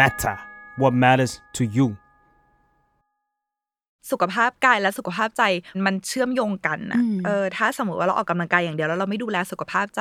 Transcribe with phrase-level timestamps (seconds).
[0.00, 0.36] matter
[0.80, 1.88] what matters to you
[4.12, 5.42] สุขภาพกายและสุขภาพใจ
[5.84, 10.00] มันเชื่อมโยงกันนะอืมเออถ้าสมมติว่าเราออกกำลังกายอย่างเดียวแล้วเราไม่ดูแลสุขภาพใจ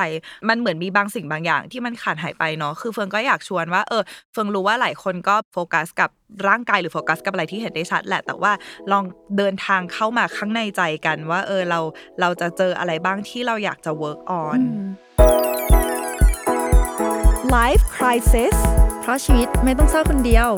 [0.49, 4.03] มันเหมือนมีบางสิ่งบางอย่างที่มันขาดหายไปเนาะคือเฟิงก็อยากชวนว่าเออ
[4.33, 6.09] เฟิงรู้ว่าหลายคนก็โฟกัสกับ
[6.47, 8.51] ร่างกายหรือโฟกัสกับอะไรที่เห็นได้ชัดแหละ แต่ว่า
[8.91, 9.03] ลอง
[9.37, 11.79] เดินทางเข้ามาข้างในใจกันว่า เออเรา
[12.21, 14.59] เราจะเจออะไรบ้างที่เราอยากจะ work on
[17.55, 18.57] Life Crisis
[19.07, 20.49] เพราะชีวิตไม่ต้องเศร้าคนเดียว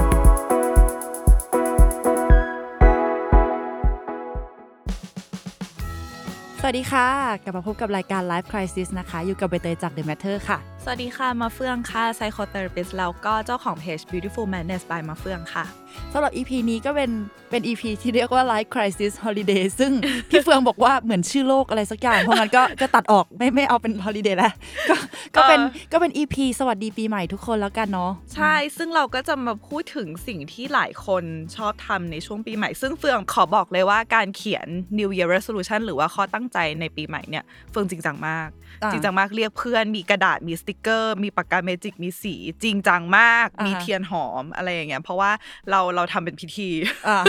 [6.60, 7.08] สวัสดีค่ะ
[7.44, 15.02] กลับมาพบกับรายการ Life Crisis นะคะ อยู่กับใบเตยจาก The Matter ค่ะ สวัสดีค่ะ มาเฟืองค่ะ psychotherapist แล้วก็เจ้าของเพจ beautiful madness by
[15.10, 15.66] มาเฟืองค่ะ
[16.14, 17.12] สำหรับ EP นี้ก็เป็น
[17.50, 19.92] เป็น EP ที่เรียกว่า Life Crisis Holiday ซึ่ง
[20.30, 24.54] พี่เฟืองบอกว่าเหมือนชื่อโลกอะไรสักอย่าง เพราะงั้นก็ก็ตัดออกไม่ไม่เอาเป็น Holiday แล้ว
[24.90, 24.96] ก็
[25.36, 31.24] ก็เป็นเออก็เป็น EP สวัสดีปีใหม่ทุกคนแล้วกันเนาะใช่ ซึ่งเราก็จะมาพูดถึงสิ่งที่หลายคน
[31.56, 34.68] ชอบทำในช่วงปีใหม่ ซึ่งเฟืองขอบอกเลยว่าการเขียน
[35.00, 38.50] New Year Resolution หรือว่าข้อตั้งใจในปีใหม่เนี่ยเฟืองจริงจังมาก
[38.84, 45.32] อ่าจริงจังมากเรียกเพื่อนมีกระดาษมีสติกเกอร์ มีปากกาเมจิกมีสีจริงจังมากอ่ามีมีเทียนหอมอะไรอย่างเงี้ยเพราะว่า
[45.72, 46.70] เราเราทำเป็นพิธี
[47.08, 47.24] อ่า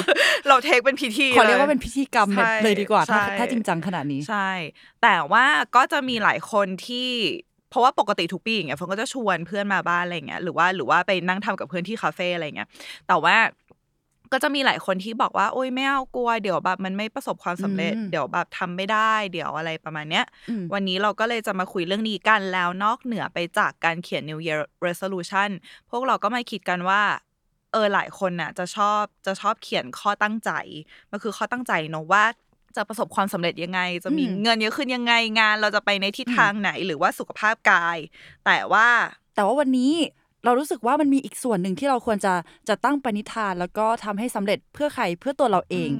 [0.48, 4.50] เรา take เป็นพิธีขอเรียกว่าลเป็นพิธีกรรมใช่เลยดีกว่า ถ้าใช่ ถ้าจริงจังขนาดนี้ ใช่
[5.02, 5.44] แต่ว่า
[5.76, 7.08] ก็จะมีหลายคนที่
[7.70, 12.68] เพราะว่าปกติทุกปีอย่างเงี้ยเฟิร์นก็จะชวนเพื่อนมาบ้านอะไรเงี้ยหรือว่าหรือว่าไปนั่งทำกับเพื่อนที่คาเฟ่อะไรเงี้ย
[13.08, 13.36] แต่ว่า
[14.32, 25.50] ก็จะมีหลายคนที่บอกว่า โอ๊ยไม่เอากลัวเดี๋ยวแบบมันไม่ประสบความสำเร็จ อืม เดี๋ยวแบบทำไม่ได้เดี๋ยวอะไรประมาณเนี้ย อืม วันนี้เราก็เลยจะมาคุยเรื่องนี้กันแล้วนอกเหนือไปจากการเขียน New Year Resolution
[25.90, 27.02] พวกเราก็มาคิดกันว่า
[27.72, 30.50] เออหลายคนน่ะ จะชอบจะชอบเขียนข้อตั้งใจ
[31.10, 32.24] มันคือข้อตั้งใจเนอะว่า
[32.76, 37.98] จะประสบความสำเร็จยังไง จะมีอืมเงินเยอะขึ้นยังไงงาน เราจะไปในทิศทางไหนหรือว่าสุขภาพกาย
[38.46, 38.88] แต่ว่า
[39.34, 39.94] แต่ว่าวันนี้
[40.44, 42.34] เรารู้สึกว่ามันมีอีกส่วนหนึ่งที่เราควรจะ
[42.68, 45.90] จะตั้งปณิธาน แล้วก็ทำให้สำเร็จเพื่อใครเพื่อตัวเราเอง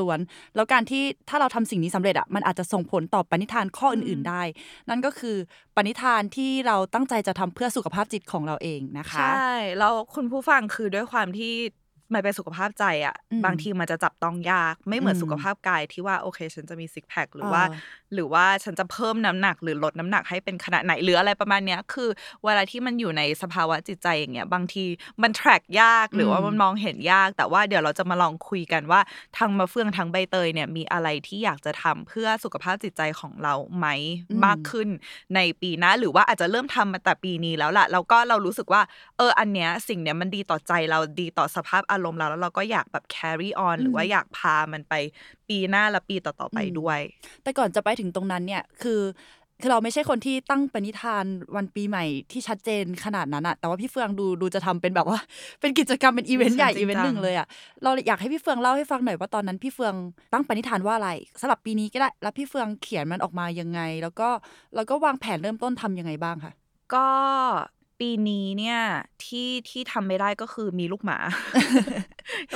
[0.00, 4.42] ล้วนๆแล้วการที่ถ้าเราทำสิ่งนี้สำเร็จอะมันอาจจะส่งผลต่อปณิธานข้ออื่น ๆได้
[4.88, 5.36] นั่นก็คือ
[5.76, 11.54] ปณิธานที่เราตั้งใจจะทำเพื่อสุขภาพจิตของเราเองนะคะใช่แล้วคุณผู้ฟังคือด้วยความที่
[12.12, 17.76] มันเป็นสุขภาพใจอะอืมบางทีมันจะจับต้องยาก ไม่เหมือนอืมสุขภาพกายที่ว่าโอเค ฉันจะมีซิกแพคหรือว่าเออ
[18.14, 22.08] หรือว่าฉันจะเพิ่มน้ำหนัก หรือลดน้ำหนักให้เป็นขนาดไหนหรืออะไรประมาณเนี้ย คือ
[22.44, 24.84] เวลาที่มันอยู่ในสภาวะจิตใจอย่างเงี้ยบางที
[25.22, 29.00] มัน track ยากหรือว่าอืมมันมองเห็นยาก แต่ว่าเดี๋ยวเราจะมาลองคุยกันว่า
[29.36, 33.86] ทางมาเฟืองทางใบเตยเนี่ยมีอะไรที่อยากจะทำเพื่อสุขภาพจิตใจของเราไหม
[34.30, 34.88] อืมมากขึ้น
[35.34, 38.82] ในปีหน้าหรือว่าอาจจะเริ่มทำมาแต่ปีนี้แล้วล่ะแล้วก็เรารู้สึกว่า
[39.16, 44.94] เอออันเนี้ยสิ่งเนี้ยมันดีต่อใจเราดีต่อสภาพอารมณ์เราแล้วเราก็อยากแบบ carry on หรือว่าอยากพามันไป
[45.48, 47.00] ปีหน้าและปีต่อๆไปด้วย
[47.42, 49.02] แต่ก่อนจะไปถึงตรงนั้นเนี่ยคือ
[49.60, 51.24] คือเราไม่ใช่คนที่ตั้งปณิธาน
[51.56, 55.18] วันปีใหม่ที่ชัดเจนขนาดนั้นอะแต่ว่าพี่เฟืองดูดูจะทำเป็นแบบว่า
[55.60, 57.46] เป็นกิจกรรมเป็นอีเวนต์ใหญ่จริงจังอีเวนต์หนึ่งเลยอะ
[57.82, 59.94] เราอยากให้พี่เฟืองเล่าให้ฟังหน่อยว่าตอนนั้นพี่เฟือง
[60.32, 64.28] ตั้งปณิธานว่าอะไรสำหรับปีนี้ก็ได้ แล้วพี่เฟืองเขียนมันออกมายังไง แล้วก็
[64.74, 66.52] แล้วก็วางแผนเริ่มต้นทำยังไงบ้างคะ
[66.94, 67.06] ก็
[68.00, 68.78] ปีนี้เนี่ย
[69.24, 71.18] ที่ที่ทำไม่ได้ก็คือมีลูกหมา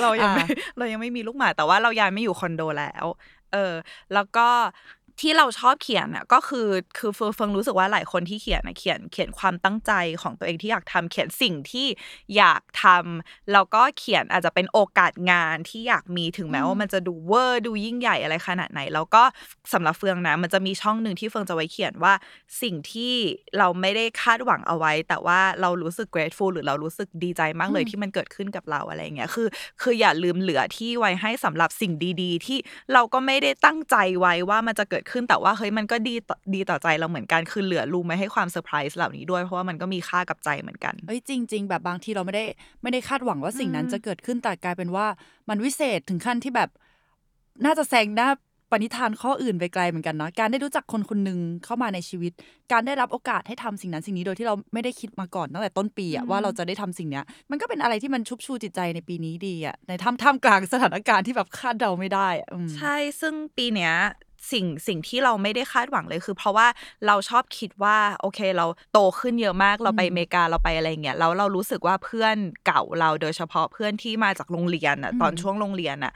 [0.03, 3.07] เรายังไม่อ่าเรายังไม่มีลูกหมา แต่ว่าเราย้ายไม่อยู่คอนโดแล้ว
[3.53, 3.75] เออ
[4.15, 4.49] แล้วก็
[5.21, 9.93] ที่เราชอบเขียนอะก็คือคือเฟิงเฟิงรู้สึกว่าหลายคนที่เขียนอะเขียนเขียนความตั้งใจ
[10.23, 11.87] ของตัวเองที่อยากทำเขียนสิ่งที่
[12.37, 19.23] อยากทำแล้วก็เขียนอาจจะเป็นโอกาสงานที่อยากมีถึงแม้ว่ามันจะดูเวอร์ดูยิ่งใหญ่อะไรขนาดไหน แล้วก็
[19.73, 22.15] สำหรับเฟืองนะมันจะมีช่องหนึ่งที่เฟืองจะไว้เขียนว่า
[22.63, 23.15] สิ่งที่
[23.59, 29.49] เราไม่ได้คาดหวังเอาไว้ แต่ว่าเรารู้สึก grateful หรือเรารู้สึกดีใจมากเลยอืมที่มันเกิดขึ้นกับเราอะไรอย่างเงี้ยคือ
[29.83, 31.93] คืออย่าลืมเหลือที่ไว้ให้สำหรับสิ่ง
[32.23, 32.59] ดี ๆ ที่
[32.93, 42.45] เราก็ไม่ได้ตั้งใจไว้ว่ามันจะเกิดขึ้นแต่ว่าเฮ้ยมันก็ดีต่อดีต่อใจเราเหมือนกันคือเหลือรูมไว้ให้ความเซอร์ไพรส์เหล่านี้ด้วย เพราะว่ามันก็มีค่ากับใจเหมือนกันเอ้ยจริง ๆ แบบบางทีเราไม่ได้
[42.83, 45.07] ไม่ได้คาดหวังว่าสิ่งนั้นอืมจะเกิดขึ้นแต่กลายเป็นว่า
[45.49, 46.71] มันวิเศษถึงขั้นที่แบบ
[47.65, 48.31] น่าจะแซงหน้า
[48.71, 52.33] ปณิธานข้ออื่นไปไกลเหมือนกันเนาะการได้รู้จักคนคนหนึ่งเข้ามาในชีวิต
[52.73, 63.95] การได้รับโอกาสให้ทำสิ่งนั้นสิ่งนี้โดยที่เราไม่ได้คิดมาก่อนตั้งแต่ต้นปีอะอืมว่าเราจะได้ทำสิ่งเนี้ย มันก็เป็นอะไรที่มันชุบชูจิตใจในปีนี้ดีอะในท่ามท่ามกลางสถานการณ์ที่แบบคาดเดาไม่ได้อะอืมใช่ซึ่งปีเนี้ย
[64.53, 66.67] สิ่งสิ่งที่เราไม่ได้คาดหวังเลยคือ เพราะว่า
[67.07, 76.13] เราชอบคิดว่าโอเค เราโตขึ้นเยอะมากเราไปอืมอเมริกาเราไปอะไรเงี้ยแล้วเรารู้สึกว่าเพื่อนเก่าเราโดยเฉพาะเพื่อนที่มาจากโรงเรียนอะอืมตอนช่วงโรงเรียนอะ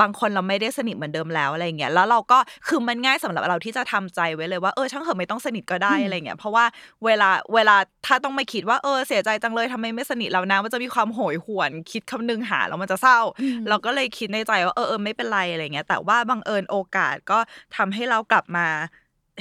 [0.00, 2.38] บางคนเราไม่ได้สนิทเหมือนเดิมแล้วอะไรเงี้ยแล้วเราก็
[2.68, 6.64] คือมันง่ายสำหรับเราที่จะทำใจไว้เลยว่าเออช่างเถอะไม่ต้องสนิทก็ได้อืมอะไรเงี้ยเพราะว่า
[7.04, 7.76] เวลาเวลา
[8.06, 17.38] ถ้าต้องมาคิดว่าเออเสียใจจังเลยทำไมไม่สนิทเรานะมันจะมีความโหยหวนคิดคำนึงหาแล้วมันจะเศร้าอืมเราก็เลยคิดในใจว่าเออเออไม่เป็นไรอะไรเงี้ยแต่ว่าบังเอิญโอกาสก็
[17.76, 18.68] ทำให้เรากลับมา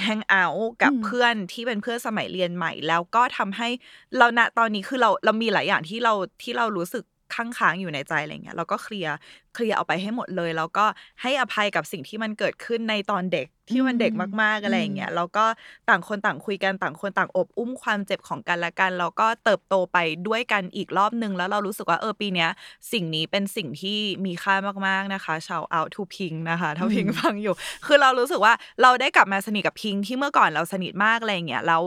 [0.03, 3.69] แฮงเอาท์กับอืมเพื่อนที่เป็นเพื่อนสมัยเรียนใหม่ แล้วก็ทำให้
[4.17, 6.13] เราณตอนนี้คือเราเรามีหลายอย่างที่เรา
[6.43, 7.03] ที่เรารู้สึก
[7.35, 9.13] ค้างค้างๆอยู่ในใจอะไรเงี้ยเราก็เคลียร์
[9.55, 10.85] เคลียร์เอาไปให้หมดเลย แล้วก็
[11.21, 14.11] ให้อภัยกับสิ่งที่มันเกิดขึ้นในตอนเด็กที่มันเด็ก
[14.41, 15.45] มากๆอะไรอย่างเงี้ยแล้วก็
[15.89, 19.97] ต่างคนต่างคุยกันต่างคนต่างอบอุ้มความเจ็บของกันและกันแล้วก็เติบโตไป
[20.27, 22.49] ด้วยกันอีกรอบนึงแล้วเรารู้สึกว่าเออปีเนี้ย
[22.91, 24.55] สิ่งนี้เป็นสิ่งที่มีค่า
[24.87, 27.55] มากๆนะคะ ชาว out to pink นะคะถ้าพิงฟังอยู่
[27.85, 31.83] คือเรารู้สึกว่าเราได้กลับมาสนิทกับพิงที่เมื่อก่อนเราสนิทมากอะไรอย่างเงี้ยแล้ว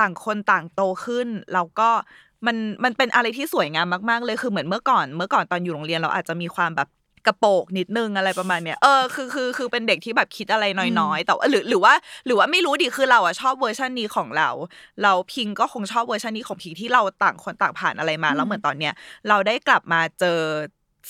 [0.00, 1.90] ต่างคนต่างโตขึ้นแล้วก็
[2.46, 6.88] มันมันเป็นอะไรที่สวยงามมากๆเลยคือเหมือนเมื่อก่อน เมื่อก่อนตอนอยู่โรงเรียนเราอาจจะมีความแบบ
[7.26, 10.64] กระโปกนิดนึงอะไรประมาณเนี้ยเออคือคือคือเป็นเด็กที่แบบคิดอะไร
[11.00, 11.94] น้อยๆ แต่ว่าหรือหรือว่า
[12.26, 14.48] หรือว่าไม่รู้ดิคือเราอะชอบเวอร์ชันนี้ของเรา
[15.02, 18.94] เราพิงก็คงชอบเวอร์ชันนี้ของพิงที่เราต่างคนต่างผ่านอะไรมา แล้วเหมือนตอนเนี้ย
[19.28, 20.38] เราได้กลับมาเจอ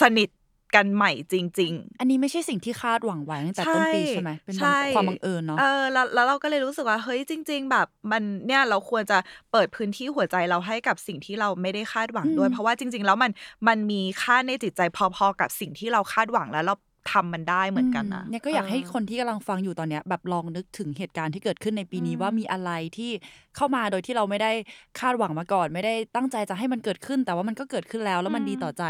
[0.03, 0.29] สนิท
[0.75, 9.19] กันใหม่จริง ๆ อันนี้ไม่ใช่สิ่งที่คาดหวังไว้ตั้งแต่ต้นปีใช่ไหมเป็นใช่ความบังเอิญเนาะเออแล้วแล้วเราก็เลยรู้สึกว่าเฮ้ยจริง ๆ แบบมันเนี่ยเราควรจะ
[9.53, 13.31] เปิดพื้นที่หัวใจเราให้กับสิ่งที่เราไม่ได้คาดหวังด้วยอืมเพราะว่าจริง ๆ แล้วมัน
[13.69, 14.81] มันมีค่าในจิตใจ
[15.17, 16.75] พอๆกับสิ่งที่เราคาดหวังแล้วเรา
[17.13, 23.11] ทำมันได้เหมือนกันนะเนี่ยก็อยากให้เคนที่กำลังฟังอยู่ตอนเนี้ยแบบลองนึกถึงเหตุการณ์ที่เกิดขึ้นในปีนี้อืมว่ามีอะไรที่
[23.57, 24.53] เข้ามาโดยที่เราไม่ได้
[25.01, 28.85] คาดหวังมาก่อน ไม่ได้ตั้งใจจะให้มันเกิดขึ้น แต่ว่ามันก็เกิดขึ้นแล้วแล้วมันดีต่อใจ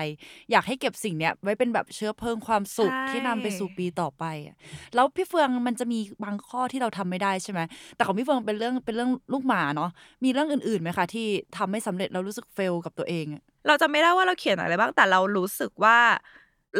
[0.50, 4.56] อยากให้เก็บสิ่งเนี้ยไว้เป็นแบบเชื้อเพลิงความสุขใช่ที่นำไปสู่ปีต่อไปอะ
[4.94, 7.60] แล้วพี่เฟืองมันจะมีบางข้อที่เราทำไม่ได้ใช่ไหม
[7.96, 9.90] แต่ของพี่เฟืองเป็นเรื่องเป็นเรื่องลูกหมาเนาะ
[10.24, 11.26] มีเรื่องอื่นๆไหมคะที่
[11.56, 15.98] ทำไม่สำเร็จเรารู้สึกเฟลกับตัวเองอะเราจะไม่ได้ว่าเราเขียนอะไรบ้างแต่เรารู้สึกว่า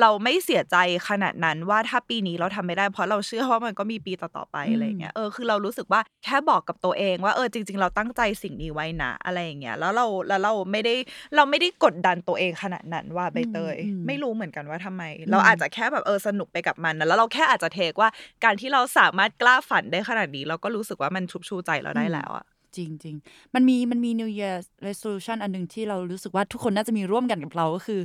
[0.01, 0.77] เราไม่เสียใจ
[1.09, 10.95] ขนาดนั้นว่าถ้าปีนี้เราทำไม่ได้เพราะเราเชื่อว่ามันก็มีปีต่อๆไปอืมอะไรเงี้ยเออคือเรารู้สึกว่าแค่บอกกับตัวเองว่าเออจริง ๆ เราตั้งใจสิ่งนี้ไว้นะอะไรอย่างเงี้ยแล้วเราแล้วเราไม่ได้
[11.37, 18.09] เราไม่ได้กดดันตัวเองขนาดนั้นว่าใบเตยอืมไม่รู้เหมือนกันว่าทำไม เราอาจจะแค่แบบเออสนุกไปกับมันนะแล้วเราแค่อาจจะเทคว่า
[18.45, 22.47] การที่เราสามารถกล้าฝันได้ขนาดนี้ เราก็รู้สึกว่ามันชุบชูใจเราได้แล้วอะ
[22.77, 24.57] จริงจริงๆมันมีมันมี New Year
[24.87, 28.01] resolution อันหนึ่งที่เรารู้สึกว่าทุกคนน่าจะมีร่วมกันกับเราก็คือ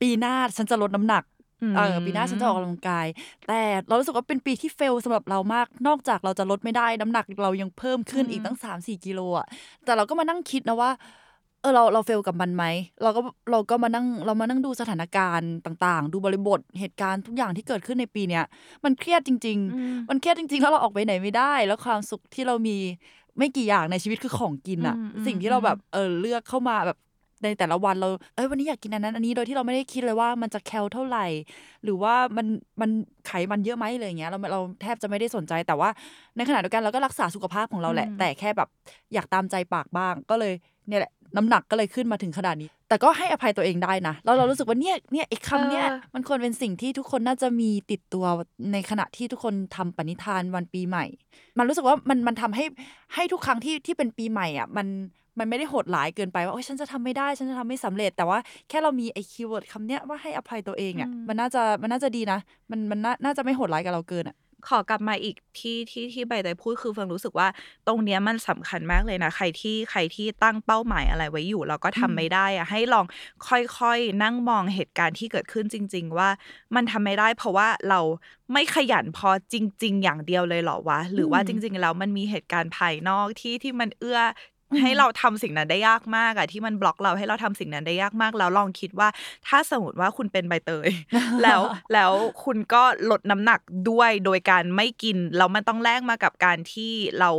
[0.00, 1.24] ปีหน้าฉันจะลดน้ำหนัก
[1.62, 3.06] อืมเออปีหน้าฉันจะออกกำลังกาย
[3.48, 9.46] แต่เรารู้สึกว่าเป็นปีที่เฟลสำหรับเรามาก นอกจากเราจะลดไม่ได้น้ำหนักเรายังเพิ่มขึ้นอืมอีกตั้ง3 4กิโลอะ
[9.84, 10.90] แต่เราก็มานั่งคิดนะว่า
[11.60, 12.64] เออเราเราเฟลกับมันไหม
[13.02, 13.20] เราก็
[13.50, 18.44] เราก็มานั่งเรามานั่งดูสถานการณ์ต่างๆ ดูบริบทเหตุการณ์ทุกอย่างที่เกิดขึ้นในปีเนี้ย
[18.84, 22.76] มันเครียดจริงๆอืมมันเครียดจริงๆแล้วเราออกไปไหนไม่ได้ แล้วความสุขที่เรามี
[23.38, 26.98] ไม่กี่อย่างในชีวิตคือของกินอะอืมอืมสิ่งที่เราแบบเออเลือกเข้ามาแบบ
[27.42, 31.26] ในแต่ละวันเรา เอ้ยวันนี้อยากกินอันนั้น อันนี้โดยที่เราไม่ได้คิดเลยว่ามันจะแคลเท่าไหร่
[31.84, 32.46] หรือว่ามัน
[32.80, 32.90] มัน
[33.26, 35.88] ไขมันเยอะไหมอะไรอย่างเงี้ยเราเราแทบจะไม่ได้สนใจแต่ว่า
[36.36, 38.68] ในขณะเดียวกันเราก็รักษาสุขภาพของเราแหละอืมแต่แค่แบบ
[39.14, 40.52] อยากตามใจปากบ้างก็เลย
[40.88, 48.24] เนี่ยแหละน้ำหนักก็เลยขึ้นมาถึงขนาดนี้ แต่ก็ให้อภัยตัวเองได้นะแล้วเรารู้สึกว่าเนี่ยเนี่ยไอ้คำเนี่ยเออมันควรเป็นสิ่งที่ทุกคนน่าจะมีติดตัว
[48.72, 51.04] ในขณะที่ทุกคนทำปณิธานวันปีใหม่
[51.58, 52.64] มันรู้สึกว่ามันมันทำให้
[53.14, 54.86] ให้ทุกครั้งที่ที่เป็นปีใหม่อะมัน
[55.40, 58.38] มันไม่ได้โหดร้ายเกินไปว่าโอ้ยฉันจะทำไม่ได้ฉันจะทำไม่สำเร็จ แต่ว่า
[58.68, 62.38] แค่เรามีไอ้คีย์เวิร์ดคำเนี้ยว่าให้อภัยตัวเองอะอืมมันน่าจะมันน่าจะดีนะ
[62.70, 64.36] มันมันน่าน่าจะไม่โหดร้ายกับเราเกินอะ
[64.68, 67.48] ขอกลับมาอีกที่ที่ที่ใบเตยพูดคือเฟิงรู้สึกว่า
[67.86, 73.06] ตรงเนี้ยมันสำคัญมากเลยนะ ใครที่ใครที่ตั้งเป้าหมายอะไรไว้อยู่แล้วก็ทำอืมไม่ได้อะให้ลอง
[73.48, 76.28] ค่อยๆ นั่งมองเหตุการณ์ที่เกิดขึ้นจริง ๆ ว่า
[76.74, 78.00] มันทำไม่ได้ เพราะว่าเรา
[78.52, 84.22] ไม่ขยันพอจริง ๆ อย่างเดียวเลยเหรอวะหรือว่าจริง ๆ แล้วมันมีเหตุการณ์ภายนอกที่ที่มันเอื้ออ
[84.80, 89.08] ให้เราทำสิ่งนั้นได้ยากมากอะที่มันบล็อกเราให้เราทำสิ่งนั้นได้ยากมากแล้วลองคิดว่า
[89.48, 90.88] ถ้าสมมติว่าคุณเป็นใบเตย
[91.42, 91.60] แล้ว
[91.94, 92.12] แล้ว
[92.44, 93.60] คุณก็ลดน้ำหนัก
[93.90, 97.30] ด้วยโดยการไม่กินแล้วมันต้องแลกมากับการที่เรา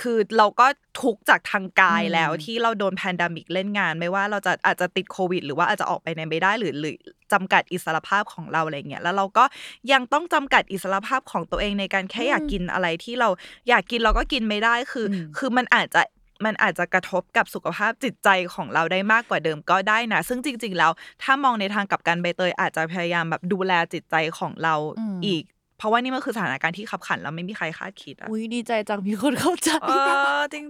[0.00, 0.66] คือเราก็
[1.02, 6.96] ทุกข์จากทางกายอืมแล้วที่เราโดนแพนดมิกเล่นงาน ไม่ว่าเราจะอาจจะติดโควิด หรือว่าอาจจะออกไปไหนไม่ได้หรือหรือ
[7.32, 9.44] จำกัดอิสรภาพของเราอะไรเงี้ยแล้วเราก็
[9.92, 13.28] ยังต้องจำกัดอิสรภาพของตัวเองในการแค่อยากกินอะไรที่เรา
[13.68, 16.02] อยากกินเราก็กินไม่ได้คืออมคือมันอาจจะ
[16.44, 20.92] มันอาจจะกระทบกับสุขภาพจิตใจของเราได้มากกว่าเดิมก็ได้นะ ซึ่งจริง ๆ แล้ว
[21.22, 25.44] ถ้ามองในทางกลับกันใบเตยอาจจะพยายามแบบดูแลจิตใจของเราอืมอีก
[25.78, 29.92] เพราะว่านี่มันคือสถานการณ์ที่ขับขันแล้วไม่มีใครคาดคิดอะอุ้ยดีใจจังมีคนเข้าใจเอ
[30.36, 30.64] อจริง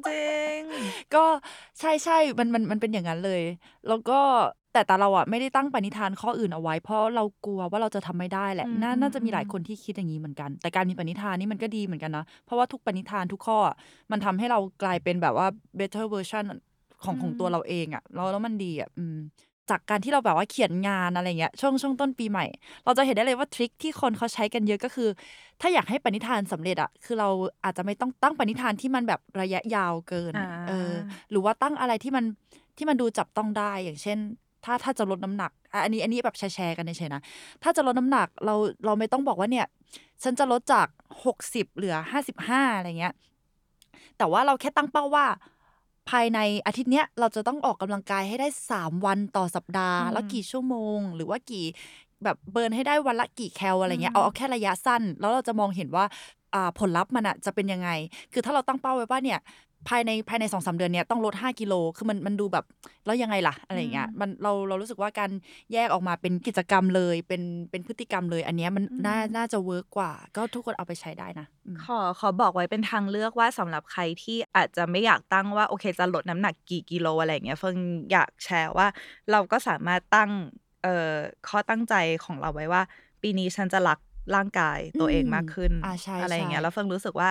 [1.15, 1.25] ก็
[1.81, 3.43] ใช่ใช่มันมันมันเป็นอย่างนั้นเลย
[3.89, 4.21] แล้วก็
[4.73, 13.77] แต่แต่เราอะไม่ได้ตั้งปณิธานข้ออื่นเอาไว้ เพราะเรากลัวว่าเราจะทำไม่ได้แหละ อืมน่าอืมน่าจะมีหลายอืมคนที่คิดอย่างนี้เหมือนกัน แต่การมีปณิธานนี่มันก็ดีเหมือนกันนะ เพราะว่าทุกปณิธานทุกข้ออะ
[14.11, 15.47] มันทำให้เรากลายเป็นแบบว่า
[15.79, 16.45] better version
[17.05, 19.19] ของของตัวเราเองอะแล้วแล้วมันดีอะอืม
[19.71, 22.47] จากการที่เราแบบว่าเขียนงานอะไรเงี้ยช่วงช่วงต้นปีใหม่
[22.85, 25.09] เราจะเห็นได้เลยว่าทริคที่คนเขาใช้กันเยอะก็คือ
[25.61, 27.29] ถ้าอยากให้ปณิธานสำเร็จอะคือเรา
[27.65, 30.93] อาจจะไม่ต้องตั้งปณิธานที่มันแบบระยะยาวเกินอ่า เออ
[31.31, 32.25] หรือว่าตั้งอะไรที่มัน
[32.77, 34.19] ที่มันดูจับต้องได้อย่างเช่น
[34.65, 37.23] ถ้าถ้าจะลดน้ำหนักอะอันนี้อันนี้แบบแชร์ๆกันเฉยๆนะ
[37.63, 39.67] ถ้าจะลดน้ำหนักเราเราไม่ต้องบอกว่าเนี่ย
[40.23, 40.87] ฉันจะลดจาก
[41.25, 43.15] 60เหลือ55อะไรเงี้ย
[44.19, 45.27] แต่ว่าเราแค่ตั้งเป้าว่า
[46.11, 51.65] ภายในอาทิตย์เนี้ยเราจะต้องออกกำลังกายให้ได้3วันต่อสัปดาห์อืมแล้วกี่ชั่วโมง หรือว่ากี่
[52.25, 56.05] แบบเบิร์นให้ได้วันละกี่แคลอะไรเงี้ยอืมเอาเอาแค่ระยะสั้น แล้วเราจะมองเห็นว่า
[56.55, 57.91] อ่าผลลัพธ์มันอะจะเป็นยังไง
[58.33, 59.39] คือถ้าเราตั้งเป้าไว้ว่าเนี่ย
[59.89, 62.65] ภายในภายในสองสามเดือนเนี้ยต้องลด 5 กิโล คือมันมันดูแบบ
[63.07, 65.31] แล้วยังไงล่ะอะไรอย่างเงี้ยอืมมันเราเรารู้สึกว่าการ
[65.73, 77.77] แยกออกมาเป็นกิจกรรมเลยเป็นเป็นพฤติกรรมเลย อันเนี้ยมันอืมน่าน่าจะ work กว่า ก็ทุกคนเอาไปใช้ได้นะอืมขอขอบอกไว้เป็นทางเลือกว่าสำหรับใครที่อาจจะไม่อยากตั้งว่าโอเคจะลดน้ำหนักกี่กิโลอะไรอย่างเงี้ยเฟิง
[78.13, 78.87] อยากแชร์ว่า
[79.31, 80.31] เราก็สามารถตั้ง
[80.83, 81.15] เอ่อ
[81.49, 81.95] ข้อตั้งใจ
[82.25, 82.83] ของเราไว้ว่า
[83.23, 83.99] ปีนี้ฉันจะรัก
[84.37, 87.29] ร่างกายตัวเองมากขึ้นอืมอ่าใช่อะไรอย่างเงี้ยใช่แล้วเฟิงรู้สึกว่า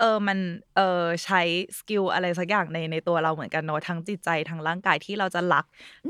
[0.00, 0.38] เออมัน
[0.76, 1.40] เออใช้
[1.78, 5.64] skill อะไรสักอย่างในในตัวเราเหมือนกันเนอะทั้งจิตใจทั้งร่างกายที่เราจะรัก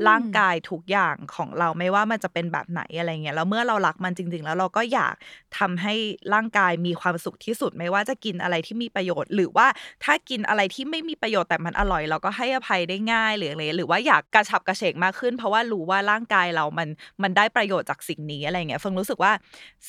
[0.07, 5.15] ร่างกายทุกอย่างของเราไม่ว่ามันจะเป็นแบบไหนอะไรเงี้ยแล้วเมื่อเรารักมันจริง ๆ แล้วเราก็อยาก
[5.57, 5.93] ทำให้
[6.33, 9.67] ร่างกายมีความสุขที่สุด ไม่ว่าจะกินอะไรที่มีประโยชน์ หรือว่า
[10.03, 16.89] ถ้ากินอะไรที่ไม่มีประโยชน์แต่มันอร่อย เราก็ให้อภัยได้ง่ายหรืออะไรหรือว่าอยากกระฉับกระเฉงมากขึ้น เพราะว่ารู้ว่าร่างกายเรามัน
[17.23, 19.31] มันได้ประโยชน์จากสิ่งนี้อะไรเงี้ยเฟิงรู้สึกว่า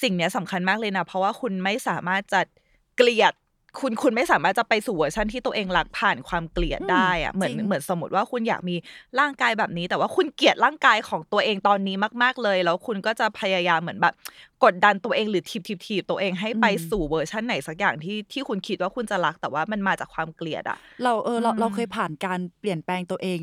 [0.02, 2.40] สิ่งเนี้ยสำคัญมากเลยนะเพราะว่าคุณไม่สามารถจะ
[2.96, 3.32] เกลียด
[3.80, 8.76] คุณคุณไม่สามารถจะไปสู่เวอร์ชันที่ตัวเองรักผ่านความเกลียดอืมได้อะเหมือนจริงเหมือนสมมติว่าคุณอยากมี
[9.20, 14.14] ร่างกายแบบนี้ แต่ว่าคุณเกลียดร่างกายของตัวเองตอนนี้มาก ๆเลย แล้วคุณก็จะพยายามเหมือนแบบ
[14.64, 23.40] กดดันตัวเองหรือทีบทีบทีบตัวเองให้ไปสู่เวอร์ชันไหนสักอย่างที่ที่คุณคิดว่าคุณจะรักแต่ว่ามันมาจากความเกลียดอะเราเออเราอืมเราเคยผ่านการเปลี่ยนแปลงตัวเอง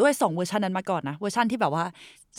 [0.00, 1.84] ด้วยสองเวอร์ชันนั้นมาก่อนนะเวอร์ชันที่แบบว่า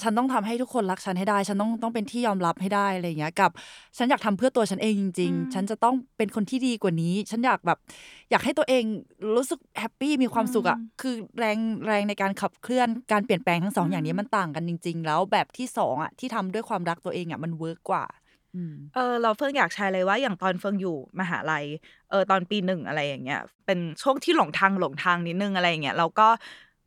[0.02, 3.52] ฉันต้องทำให้ทุกคนรักฉันให้ได้ ฉันต้องต้องเป็นที่ยอมรับให้ได้อะไรอย่างเงี้ยกับ
[3.98, 7.78] ฉันอยากทำเพื่อตัวฉันเองจริง ๆ ฉันจะต้องเป็นคนที่ดีกว่านี้ ฉันอยากแบบ
[8.32, 8.84] อยากให้ตัวเอง
[9.36, 11.58] รู้สึก happy มีความสุขอะคือแรง
[11.88, 18.19] แรงในการขับเคลื่อนการเปลี่ยนแปลงทั้งสองอย่างนี้มันต่างกันจริง ๆ แล้วแบบที่สองอะที่ทำด้วยความรักตัวเองอะมัน work กว่าอืม
[18.94, 21.66] เออเราเฟิงอยากแชร์เลยว่าอย่างตอนเฟิงอยู่มหาลัย
[22.10, 26.28] เออตอนปีหนึ่งอะไรอย่างเงี้ยเป็นช่วงที่หลงทางหลงทางนิดนึงอะไรอย่างเงี้ยแล้วก็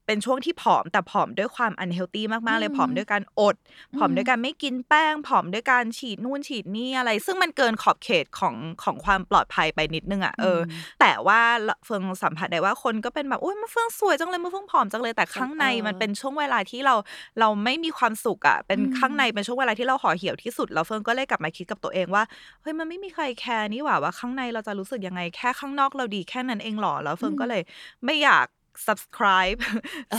[0.07, 3.57] เป็นช่วงที่ผอมแต่ผอมด้วยความ unhealthy มากๆ เลยอืมผอมด้วยการอด
[3.97, 10.61] ผอมอืมด้วยการไม่กินแป้ง ผอมด้วยการฉีดนู่นฉีดนี่อะไร ซึ่งมันเกินขอบเขตของของความปลอดภัยไปนิดนึงอะเอออ
[11.01, 11.41] แต่ว่า
[11.85, 16.95] เฟิงสัมผัสได้ว่าคนก็เป็นแบบโอ้ยมันเฟืองสวยจังเลยมันเฟืองผอมจังเลยแต่ข้างในเออมันเป็นช่วงเวลาที่เรา
[17.41, 22.25] เราไม่มีความสุขอะเป็นอืมข้างในเป็นช่วงเวลาที่เราห่อเหี่ยวที่สุดแล้วเฟิงก็เลยกลับมาคิดกับตัวเองว่า
[22.63, 27.63] เฮ้ยมันไม่มีใครแคร์นี่หว่าว่าข้างในเราจะรู้สึกยังไงแค่ข้างนอกเราดีแค่นั้นเองหรอแล้วเฟิงก็เลย
[28.05, 28.47] ไม่อยาก
[28.87, 29.59] subscribe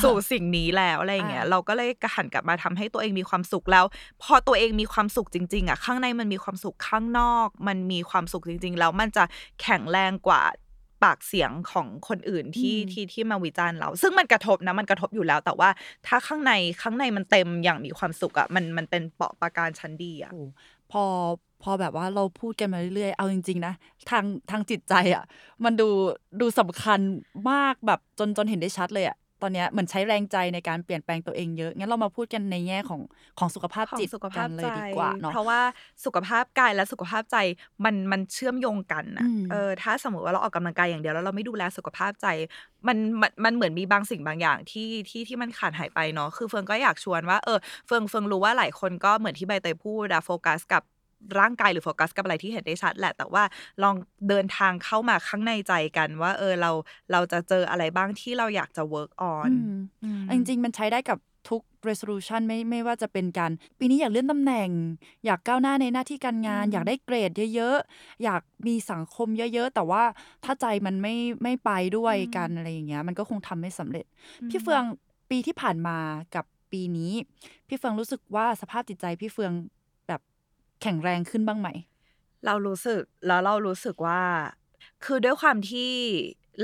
[0.03, 3.85] สู่สิ่งนี้แล้วอะไรอย่างเงี้ยอ่าเราก็เลยหันกลับมาทำให้ตัวเองมีความสุขแล้ว
[4.23, 9.23] พอตัวเองมีความสุขจริง ๆอะข้างในมันมีความสุขข้างนอก มันมีความสุขจริง ๆ แล้วมันจะ
[9.61, 10.41] แข็งแรงกว่า
[11.03, 15.69] ปากเสียงของคนอื่นที่อืมที่ที่มาวิจารณ์เรา ซึ่งมันกระทบนะมันกระทบอยู่แล้ว แต่ว่า
[16.07, 20.43] ถ้าข้างในข้างในมันเต็มอย่างมีความสุขอะมันมันเป็นเปราะประการชั้นดีอะโอ้
[20.93, 21.05] พอ
[21.61, 23.73] พอแบบว่าเราพูดกันมาเรื่อยๆ เอาจริง ๆ นะ
[24.09, 25.23] ทางทางจิตใจอะ
[25.63, 25.87] มันดู
[26.41, 26.99] ดูสำคัญ
[27.49, 33.01] มากแบบจนจนเห็นได้ชัดเลยอะ ตอนเนี้ยเหมือนใช้แรงใจในการเปลี่ยนแปลงตัวเองเยอะ งั้นเรามาพูดกันในแง่ของ
[33.39, 35.61] ของสุขภาพของจิตสุขกัภาพนเลใจยดีกว่าเนาะ เพราะว่า
[36.05, 37.37] สุขภาพกายและสุขภาพใจ
[37.85, 42.27] มันมันเชื่อมโยงกันนะอืมเออถ้าสมมติว่าเราออกกำลังกายอย่างเดียวแล้วเราไม่ดูแลสุขภาพใจ
[42.87, 50.83] มันมันมันเหมือนมีบางสิ่งบางอย่างที่ที่ที่มันขาดหายไปเนาะ คือเฟิงก็อยากชวนว่าเออเฟิงเฟิงรู้ว่าหลายคนก็เหมือนที่ใบเตยพูดอะโฟกัสกับ
[51.39, 53.43] ร่างกายหรือโฟกัสกับอะไรที่เห็นได้ชัดแหละ แต่ว่า
[53.83, 53.95] ลอง
[54.29, 56.71] เดินทางเข้ามาข้างในใจกันว่า เออเรา
[57.11, 64.69] เราจะเจออะไรบ้างที่เราอยากจะ work on อืมอืมจริง ๆ มันใช้ได้กับทุก resolution ไม่ไม่ว่าจะเป็นการ ปีนี้อยากเลื่อนตำแหน่ง
[65.25, 70.03] อยากก้าวหน้าในหน้าที่การงานอืมอยากได้เกรดเยอะๆ อยากมีสังคมเยอะๆ แต่ว่า
[70.43, 74.05] ถ้าใจมันไม่ไม่ไปด้วยกันอะไรอย่างเงี้ยมันก็คงทำไม่สำเร็จ
[74.49, 74.83] พี่เฟือง
[75.29, 75.97] ปีที่ผ่านมา
[76.35, 77.13] กับปีนี้
[77.67, 79.53] พี่เฟืองรู้สึกว่าสภาพจิตใจพี่เฟือง
[80.81, 81.69] แข็งแรงขึ้นบ้างไหม
[82.45, 84.21] เรารู้สึกแล้วเรารู้สึกว่า
[85.03, 85.93] คือด้วยความที่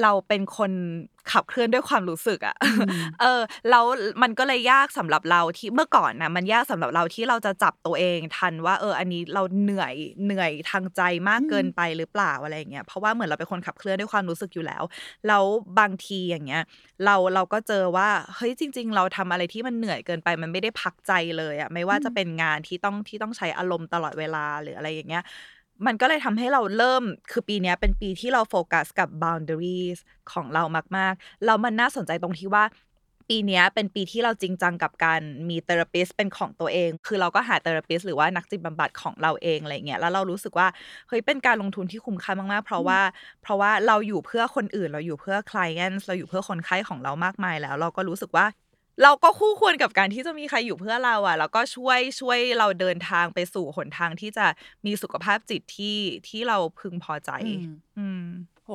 [0.03, 0.71] เราเป็นคน
[1.31, 3.85] ขับเคลื่อนด้วยความรู้สึกอะอืมเออแล้ว
[4.21, 14.83] มันก็เลยยากสำหรับเราที่เมื่อก่อนนะมันยากสำหรับเราที่เราจะจับตัวเองทันว่า เออ อันนี้เราเหนื่อยเหนื่อยทางใจมากเกินไปหรือเปล่าอะไรอย่างเงี้ยเพราะว่าเหมือนเราเป็นคนขับเคลื่อนด้วยความรู้สึกอยู่แล้ว
[15.27, 15.43] แล้ว
[15.79, 16.61] บางทีอย่างเงี้ย
[17.05, 25.23] เราเราก็เจอว่าเฮ้ยจริง ๆ เราทำอะไรที่มันเหนื่อยเกินไป มันไม่ได้พักใจเลยอะไม่ว่าจะเป็นงานที่ต้องที่ต้องใช้อารมณ์ตลอดเวลาหรืออะไรอย่างเงี้ย
[25.85, 29.99] มันก็เลยทำให้เราเริ่มคือปีนี้เป็นปีที่เราโฟกัสกับ boundaries
[30.31, 30.63] ของเรา
[30.97, 32.65] มากๆ แล้วมันน่าสนใจตรงที่ว่า
[33.29, 40.67] ปีนี้เป็นปีที่เราจริงจังกับการมี therapist เป็นของตัวเอง คือเราก็หา therapist หรือว่านักจิตบำบัดของเราเองอะไรเงี้ย แล้วเรารู้สึกว่า
[41.07, 42.99] เฮ้ยเป็นการลงทุนที่คุ้มค่ามากๆ เพราะว่า
[43.41, 48.45] เพราะว่าเราอยู่เพื่อคนอื่น เราอยู่เพื่อ clients เราอยู่เพื่อคนไข้ของเรามากมายแล้ว เราก็รู้สึกว่า
[49.03, 54.45] เราก็คู่ควรกับการที่จะมีใครอยู่เพื่อเราอะ แล้วก็ช่วยช่วยเราเดินทางไปสู่หนทางที่จะ
[54.85, 57.63] มีสุขภาพจิตที่ที่เราพึงพอใจ อืม
[57.95, 58.19] อืม
[58.65, 58.69] โห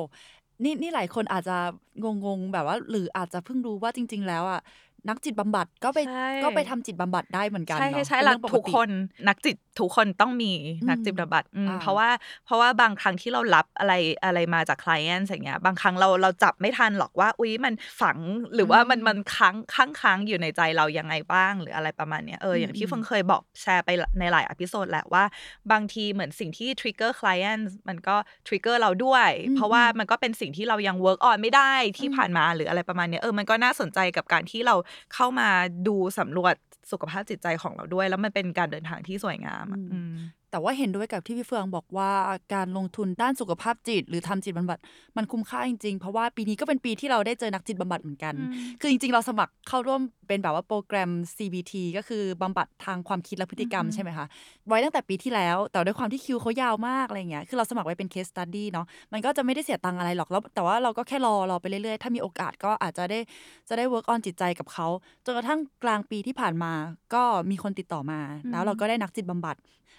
[0.64, 1.57] นี่นี่หลายคนอาจจะ
[2.02, 4.61] งงๆ แบบว่า หรืออาจจะเพิ่งรู้ว่าจริง ๆ แล้วอะ
[5.08, 8.90] นักจิตบำบัดก็ไปใช่ก็ไปทำจิตบำบัดได้เหมือนกันใช่เนาะใช่เป็นแล้เรื่วองปทุกติคน
[9.28, 10.52] นักจิตทุกคนต้องมี
[10.88, 12.08] นักจิตบำบัดอืมอ่าเพราะว่า
[12.46, 13.94] เพราะว่าบางครั้งที่เรารับอะไร
[14.25, 18.18] อะไรมาจาก c l i e n t อย่างเงี้ยบางครั้งเราเราจับไม่ทันหรอกว่าอุ๊ยมันฝัง
[18.54, 25.25] หรือว่ามันมันค้างค้างค้างอยู่ในใจเรายังไงบ้างหรืออะไรประมาณเนี้ยเอออย่างที่เฟิงเคยบอกแชร์ไปในหลายอพิโซดแหละว่า
[25.73, 34.75] บางทีเหมือนสิ่งที่ trigger client มันก็ trigger เราด้วย เพราะว่ามันก็เป็นสิ่งที่เรายัง work on ไม่ได้ที่ผ่านมาหรืออะไรประมาณเนี้ยเออมันก็น่าสนใจกับการที่เรา
[35.15, 35.49] เข้ามา
[35.89, 36.55] ดูสำรวจ
[36.93, 40.15] สุขภาพจิตใจของเราด้วย แล้วมันเป็นการเดินทางที่สวยงามอะอืม
[40.54, 42.11] แต่ว่าเห็นด้วยกับที่พี่เฟืองบอกว่า
[42.54, 44.78] การลงทุนด้านสุขภาพจิต หรือทำจิตบำบัด
[45.16, 54.26] มันคุ้มค่าจริงๆ เพราะว่าปีนี้ก็เป็นปีที่เราได้เจอนักจิตบำบัดเหมือนกันอืมคือจริง ๆ เราสมัครเข้าร่วมเป็นแบบว่าโปรแกรม CBT ก็คือบำบัดทางความคิดและพฤติกรรมใช่ไหมคะ
[54.68, 63.20] ไว้ตั้งแต่ปีที่แล้ว แต่ด้วยความที่คิวเขายาวมากอะไรเงี้ย คือเราสมัครไว้เป็น case study เนาะ มันก็จะไม่ได้เสียตังค์อะไรหรอก แล้วแต่ว่าเราก็แค่รอรอไปเรื่อยๆ ถ้ามีโอกาสก็อาจจะได้
[63.68, 64.87] จะได้ work on จิตใจกับเขา
[65.25, 66.73] จนกระทั่งกลางปีที่ผ่านมา
[67.14, 68.20] ก็มีคนติดต่อมา
[68.50, 69.56] แล้วเราก็ได้นักจิตบำบัด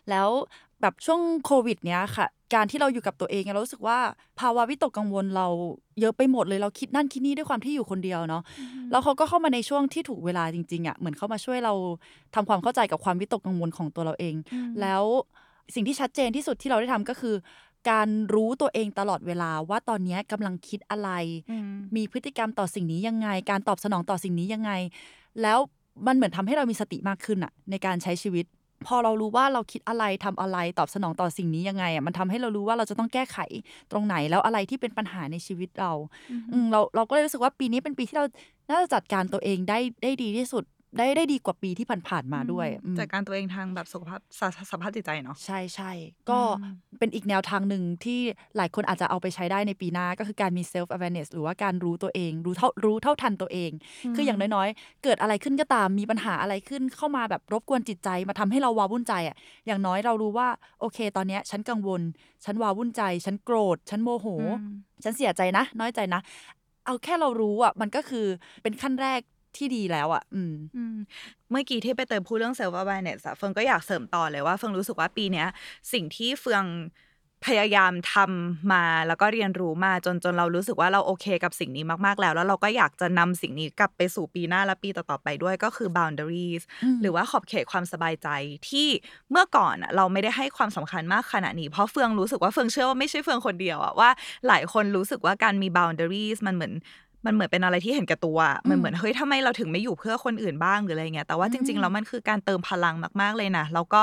[0.09, 0.29] แล้ว
[0.81, 3.99] แบบช่วงโควิดเนี้ยค่ะ การที่เราอยู่กับตัวเองเรารู้สึกว่า
[4.39, 5.47] ภาวะวิตกกังวลเรา
[5.99, 8.43] เยอะไปหมดเลยเราคิดนั่นคิดนี่ด้วยความที่อยู่คนเดียวเนาะ
[8.91, 11.73] แล้วเขาก็เข้ามาในช่วงที่ถูกเวลาจริงๆอะเหมือนเขามาช่วยเรา
[12.35, 14.35] ทำความเข้าใจกับความวิตกกังวลของตัวเราเอง
[14.81, 15.03] แล้ว
[15.75, 17.35] สิ่งที่ชัดเจนที่สุดที่เราได้ทำก็คือ
[17.89, 21.09] การรู้ตัวเองตลอดเวลาว่าตอนเนี้ยกำลังคิดอะไร
[21.51, 24.71] อืมมีพฤติกรรมต่อสิ่งนี้ยังไง การตอบสนองต่อสิ่งนี้ยังไง
[25.41, 25.59] แล้ว
[26.07, 28.45] มันเหมือนทำให้เรามีสติมากขึ้นอะในการใช้ชีวิต
[28.87, 33.37] พอเรารู้ว่าเราคิดอะไรทำอะไรตอบสนองต่อสิ่งนี้ยังไงอะมันทำให้เรารู้ว่าเราจะต้องแก้ไข
[33.91, 35.91] ตรงไหนแล้วอะไรที่เป็นปัญหาในชีวิตเรา
[36.51, 38.25] อืมเราเราก็เลยรู้สึกว่าปีนี้เป็นปีที่เรา
[38.69, 40.63] น่าจะจัดการตัวเองได้ได้ดีที่สุด
[40.97, 45.91] ได้ได้ดีกว่าปีที่ผ่านๆมาด้วยอืมจากการตัวเองทางแบบสุขภาพสสภาพจิตใจเนาะใช่ใช่
[46.29, 48.19] ก็อืมเป็นอีกแนวทางหนึ่งที่
[48.57, 53.71] หลายคนอาจจะเอาไปใช้ได้ในปีหน้าก็คือการมี self awareness หรือว่าการรู้ตัวเอง รู้เท่ารู้เท่าทันตัวเอง
[54.15, 59.35] คืออย่างน้อยๆ เกิดอะไรขึ้นก็ตามมีปัญหาอะไรขึ้นเข้ามาแบบรบกวนจิตใจมาทำให้เราวาวุ่นใจอะ
[59.67, 60.47] อย่างน้อยเรารู้ว่า
[60.81, 62.01] โอเค ตอนเนี้ยฉันกังวล
[62.45, 64.65] ฉันวาวุ่นใจ ฉันโกรธ ฉันโมโหอืม
[65.03, 66.21] ฉันเสียใจนะ น้อยใจนะ
[66.85, 68.25] เอาแค่เรารู้อะมันก็คือ
[68.63, 69.21] เป็นขั้นแรก
[69.59, 70.97] ที่ดีแล้วอะอืมอืม
[71.51, 75.47] เมื่อกี้ที่ไปเติมพูดเรื่อง self awareness อะเฟิงก็อยากเสริมต่อเลยว่าเฟิงรู้สึกว่าปีเนี้ย
[75.93, 76.65] สิ่งที่เฟือง
[77.45, 88.27] พยายามทำมาแล้วก็เรียนรู้มาจนจนเรารู้สึกว่าเราโอเคกับสิ่งนี้มาก ๆ แล้ว แล้วเราก็อยากจะนำสิ่งนี้กลับไปสู่ปีหน้าและปีต่อ ๆ ไปด้วยก็คือ boundaries อืมหรือว่าขอบเขตความสบายใจ
[88.69, 88.87] ที่
[89.31, 94.09] เมื่อก่อนอะเราไม่ได้ให้ความสำคัญมากขนาดนี้ เพราะเฟืองรู้สึกว่าเฟืองเชื่อว่าไม่ใช่เฟืองคนเดียวอะว่า
[94.47, 96.73] หลายคนรู้สึกว่าการมี boundaries มันเหมือน
[97.25, 104.01] มันเหมือนเป็นอะไรที่เห็นแก่ตัวอะมันเหมือนเฮ้ยทำไมเราถึงไม่อยู่เพื่อคนอื่นบ้างหรืออะไรเงี้ยแต่ว่าจริงๆแล้วมันคือการเติมพลังมาก ๆเลยนะแล้วก็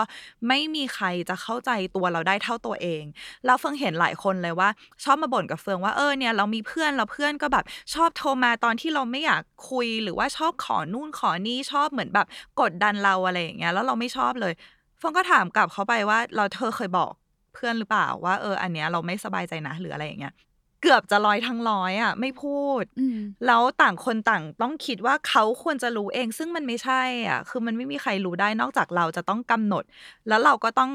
[0.48, 3.02] ไม่มีใครจะเข้าใจตัวเราได้เท่าตัวเอง
[3.46, 4.68] แล้วเฟืองเห็นหลายคนเลยว่า
[5.04, 12.26] ชอบมาบ่นกับเฟืองว่าเออเนี่ยเรามีเพื่อนเราเพื่อนก็แบบชอบโทรมาตอนที่เราไม่อยากคุยหรือว่าชอบขอนู่นขอนี่ชอบเหมือนแบบ
[12.60, 14.52] กดดันเราอะไรอย่างเงี้ยแล้วเราไม่ชอบเลย
[14.98, 17.12] เฟืองก็ถามกลับเขาไปว่าเราเธอเคยบอก
[17.54, 20.34] เพื่อนหรือเปล่าว่าเอออันเนี้ยเราไม่สบายใจนะหรืออะไรอย่างเงี้ย
[20.82, 29.84] เกือบจะร้อยทั้งร้อยอะ ไม่พูดอืมแล้วต่างคนต่างต้องคิดว่าเขาควรจะรู้เอง ซึ่งมันไม่ใช่อะ คือมันไม่มีใครรู้ได้นอกจากเราจะต้องกำหนด
[30.28, 30.92] แล้วเราก็ต้อง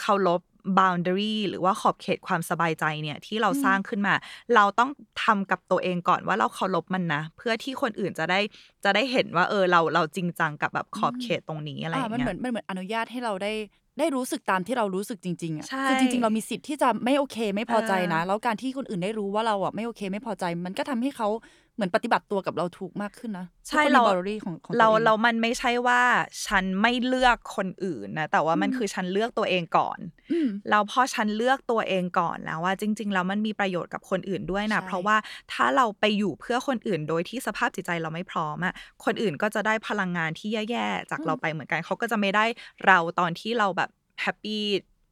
[0.00, 0.40] เคารพ
[0.78, 4.14] boundary หรือว่าขอบเขตความสบายใจเนี่ยที่เราสร้างขึ้นมา
[4.54, 4.90] เราต้อง
[5.24, 8.40] ทำกับตัวเองก่อนว่าเราเคารพมันนะ เพื่อที่คนอื่นจะได้
[8.84, 13.52] จะได้เห็นว่า เออเราเราจริงจังกับแบบขอบเขตตรงนี้อะไรออ่าย่างมันเงี้เหมืยอนมันเหมือนอนุญาตให้เราได้
[13.98, 21.28] ได้รู้สึกตามที่เรารู้สึกจริงๆอะใช่คือจริง ๆ เรามีสิทธิ์ที่จะไม่โอเค ไม่พอใจนะเออแล้วการที่คนอื่นได้รู้ว่าเราอะไม่โอเค ไม่พอใจ มันก็ทำให้เขา
[21.76, 26.02] เหมือนปฏิบัติตัวกับเราถูกมากขึ้นนะใช่ทุกคนมีเรา boundary ของของตัวเราเองเรามันไม่ใช่ว่า
[26.46, 29.98] ฉันไม่เลือกคนอื่นนะแต่ว่ามันคือฉันเลือกตัวเองก่อน
[30.32, 35.16] อืมแล้วพอฉันเลือกตัวเองก่อนแล้วว่าจริงๆแล้วมันมีประโยชน์กับคนอื่นด้วยนะใช่เพราะว่า
[35.52, 42.44] ถ้าเราไปอยู่เพื่อคนอื่น โดยที่สภาพจิตใจเราไม่พร้อมอะคนอื่นก็จะได้พลังงานที่แย่ๆจากเราไปเหมือนกันเขาก็จะไม่ได้
[42.86, 43.90] เราตอนที่เราแบบ
[44.22, 44.64] แฮปปี้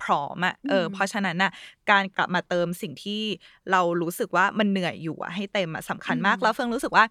[0.02, 1.52] พร้อมอะเออเพราะฉะนั้นน่ะ
[1.90, 3.22] การกลับมาเติมสิ่งที่
[3.70, 7.04] เรารู้สึกว่ามันเหนื่อยอยู่อะให้เต็มอะสำคัญมากแล้วเฟิงรู้สึกว่า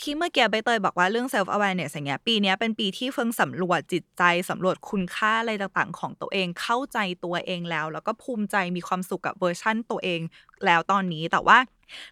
[0.00, 10.20] ที่เมื่อกี้ใบเตยบอกว่าเรื่อง self awareness อย่างเงี้ยปีเนี้ยเป็นปีที่เฟิงสำรวจจิตใจสำรวจคุณค่าอะไรต่างๆ ของตัวเองเข้าใจตัวเองแล้ว แล้วก็ภูมิใจมีความสุขกับเวอร์ชั่นตัวเอง
[10.66, 11.58] แล้วตอนนี้แต่ว่า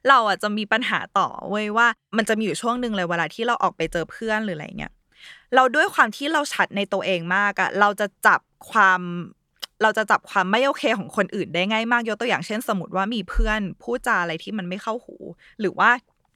[0.08, 4.92] เราอะจะมีปัญหาต่อเว้ยว่า มันจะมีอยู่ช่วงหนึ่งเลยเวลาที่เราออกไปเจอเพื่อนหรืออะไรเงี้ย
[5.54, 9.00] เราด้วยความที่เราชัดในตัวเองมากอะเราจะจับความ
[9.82, 15.16] เราจะจับความไม่โอเคของคนอื่นได้ง่ายมากยกตัวอย่างเช่น สมมติว่ามีเพื่อนพูดจาอะไรที่มันไม่เข้าหู
[15.60, 15.90] หรือว่า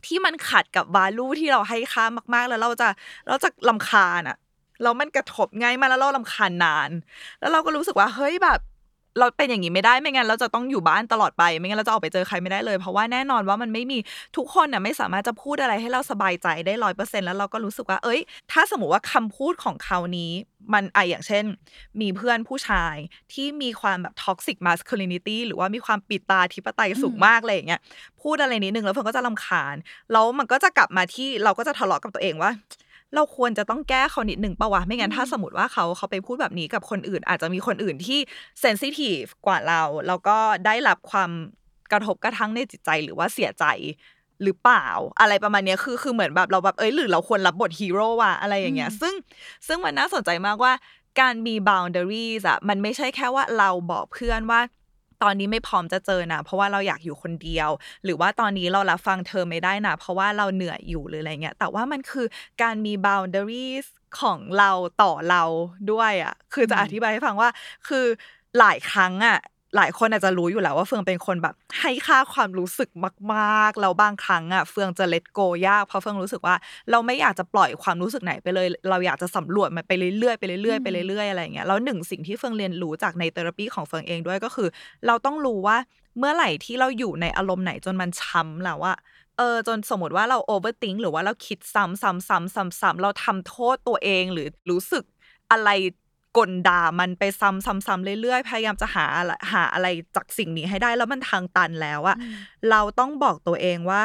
[0.06, 2.04] ที่มันขัดกับวาลูที่เราให้ค่า
[2.34, 2.88] มาก ๆ แล้วเราจะ
[3.28, 4.36] เราจะรำคาญอะ
[4.82, 6.90] แล้วมันกระทบง่ายมากแล้วเรารำคาญนาน
[7.40, 8.60] แล้วเราก็รู้สึกว่าเฮ้ยแบบ
[9.18, 13.98] เราเป็นอย่างนี้ไม่ได้ไม่งั้นเราจะต้องอยู่บ้านตลอดไป ไม่งั้นเราจะออกไปเจอใครไม่ได้เลย เพราะว่าแน่นอนว่ามันไม่มี
[14.36, 18.20] ทุกคนน่ะไม่สามารถจะพูดอะไรให้เราสบายใจได้ร้อยเปอร์เซ็นต์แล้วเราก็รู้สึกว่า เอ้ย
[18.52, 20.32] ถ้าสมมติว่าคำพูดของเขานี้
[20.74, 21.44] มันไอะอย่างเช่น
[22.00, 22.96] มีเพื่อนผู้ชาย
[23.32, 27.80] ที่มีความแบบ toxic masculinity หรือว่ามีความปิตาธิปไตยสูงมากเลยอย่างเงี้ย
[28.22, 29.76] พูดอะไรนิดนึงแล้วเฟิร์นก็จะลำคาญ
[30.12, 32.50] แล้วมันก็จะกลับมาที่เราก็จะทะเลาะกับตัวเองว่า
[33.14, 38.18] เราควรจะต้องแก้เขานิดหนึ่งปะวะไม่งั้นถ้าสมมติว่าเขาเขาไปพูดแบบนี้กับคนอื่น อาจจะมีคนอื่นที่
[38.60, 41.30] เซนซิทีฟกว่าเรา แล้วก็ได้รับความ
[41.92, 43.64] กระทบกระทั่งในจิตใจหรือว่าเสียใจ
[44.42, 44.86] หรือเปล่า
[45.20, 49.14] อะไรประมาณเนี้ยคือคือเหมือนแบบเราแบบเอ้ยหรือเราควรรับบทฮีโร่ว่ะอะไรอย่างเงี้ยซึ่ง
[49.66, 50.72] ซึ่งมันน่าสนใจมากว่า
[51.20, 54.60] การมี boundaries อะมันไม่ใช่แค่ว่าเราบอกเพื่อนว่า
[55.22, 57.70] ตอนนี้ไม่พร้อมจะเจอนะ เพราะว่าเราอยากอยู่คนเดียว
[58.04, 62.26] หรือว่าตอนนี้เรารับฟังเธอไม่ได้นะ เพราะว่าเราเหนื่อยอยู่หรืออะไรเงี้ยแต่ว่ามันคือ
[62.62, 63.86] การมี boundaries
[64.20, 64.70] ของเรา
[65.02, 65.42] ต่อเรา
[65.92, 67.50] ด้วยอะคือจะอธิบายให้ฟังว่า
[67.88, 68.06] คือ
[68.58, 69.38] หลายครั้งอะ
[69.76, 72.90] หลายคนอาจจะรู้อยู่แล้วว่าเฟืองเป็นคนแบบ ให้ค่าความรู้สึก
[73.34, 76.54] มากๆแล้วบางครั้งอะเฟืองจะเลตโกยากเพราะเฟืองรู้สึกว่า
[76.90, 84.68] เราไม่อยากจะปล่อยความรู้สึกไหนไปเลย เราอยากจะสำรวจมันไปเรื่อยๆไปเรื่อยๆไปเรื่อยๆอะไรอย่างเงี้ยแล้วหนึ่งสิ่งที่เฟืองเรียนรู้จากในเทอราปีของเฟืองเองด้วยก็คือ
[85.06, 85.76] เราต้องรู้ว่า
[86.18, 88.96] เมื่อไหร่ที่เราอยู่ในอารมณ์ไหนจนมันช้ำแล้วอะ
[89.38, 95.04] เออจนสมมติว่าเราโอเวอร์ติงหรือว่าเราคิดซ้ำซ้ำซ้ำซ้ำซ้ำเราทำโทษตัวเองหรือรู้สึก
[95.52, 95.70] อะไร
[96.38, 102.16] กลด่ามันไปซ้ำซ้ำซ้ำเรื่อยๆ พยายามจะหาอะไรหาอะไรจากสิ่งนี้ให้ได้แล้วมันทางตันแล้วอะ
[102.70, 104.02] เราต้องบอกตัวเองว่า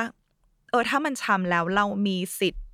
[0.72, 2.65] เออถ้ามันช้ำแล้วเรามีสิทธิ์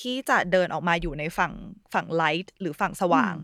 [0.00, 1.52] ที่จะเดินออกมาอยู่ในฝั่ง
[1.92, 3.34] ฝั่งไลท์หรือฝั่งสว่าง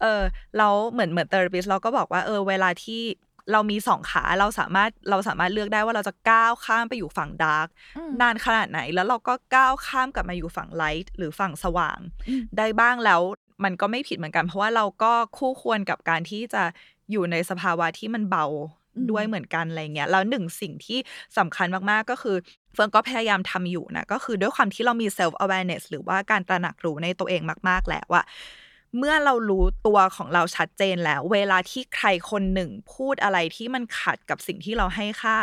[0.00, 0.22] เออ
[0.58, 3.02] เราเหมือนเหมือน therapist เราก็บอกว่าเออเวลาที่
[3.52, 7.68] เรามีสองขาเราสามารถเราสามารถเลือกได้ว่าเราจะก้าวข้ามไปอยู่ฝั่ง dark
[8.20, 11.98] นานขนาดไหนแล้วเราก็ก้าวข้ามกลับมาอยู่ฝั่ง light หรือฝั่งสว่าง
[12.58, 13.20] ได้บ้างแล้ว
[13.64, 16.62] มันก็ไม่ผิดเหมือนกัน เพราะว่าเราก็คู่ควรกับการที่จะ
[17.10, 18.46] อยู่ในสภาวะที่มันเบา
[19.10, 20.98] ด้วยเหมือนกันอะไรเงี้ยแล้วหนึ่งสิ่งที่
[21.38, 22.36] สำคัญมากๆก็คือ
[22.74, 28.24] เฟิร์นก็พยายามทำอยู่นะ ก็คือด้วยความที่เรามี self awareness หรือว่าการตระหนักรู้ในตัวเองมาก ๆ แล้วอะ
[28.96, 35.36] เมื่อเรารู้ตัวของเราชัดเจนแล้ว เวลาที่ใครคนหนึ่งพูดอะไรที่มันขัดกับสิ่งที่เราให้ค่า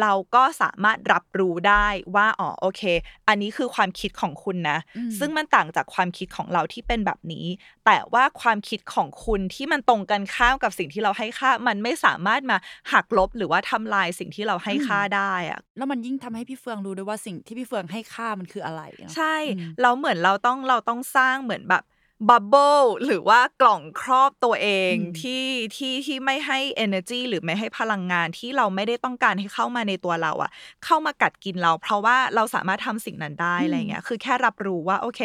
[0.00, 2.82] เราก็สามารถรับรู้ได้ว่าอ๋อโอเค
[3.28, 4.78] อันนี้คือความคิดของคุณนะ
[5.18, 7.46] ซึ่งมันต่างจากความคิดของเราที่เป็นแบบนี้
[7.86, 12.56] แต่ว่าความคิดของคุณที่มันตรงกันข้ามกับสิ่งที่เราให้ค่า มันไม่สามารถมา
[12.92, 21.84] หักลบหรือว่าทำลายสิ่งที่เราให้ค่าได้อะแล้วมันยิ่งทำให้พี่เฟืองรู้ด้วยว่าสิ่งที่พี่เฟืองให้ค่ามันคืออะไรเนอะใช่อืมเราเหมือนเราต้องเราต้องสร้างเหมือนแบบ
[22.28, 25.44] บับเบิลหรือว่ากล่องครอบตัวเองอืมที่
[25.76, 30.50] ที่ที่ไม่ให้ energy หรือไม่ให้พลังงานที่เราไม่ได้ต้องการให้เข้ามาในตัวเราอะ
[30.84, 35.20] เข้ามากัดกินเรา เพราะว่าเราสามารถทำสิ่งนั้นได้อะไรเงี้ยคือแค่รับรู้ว่าโอเค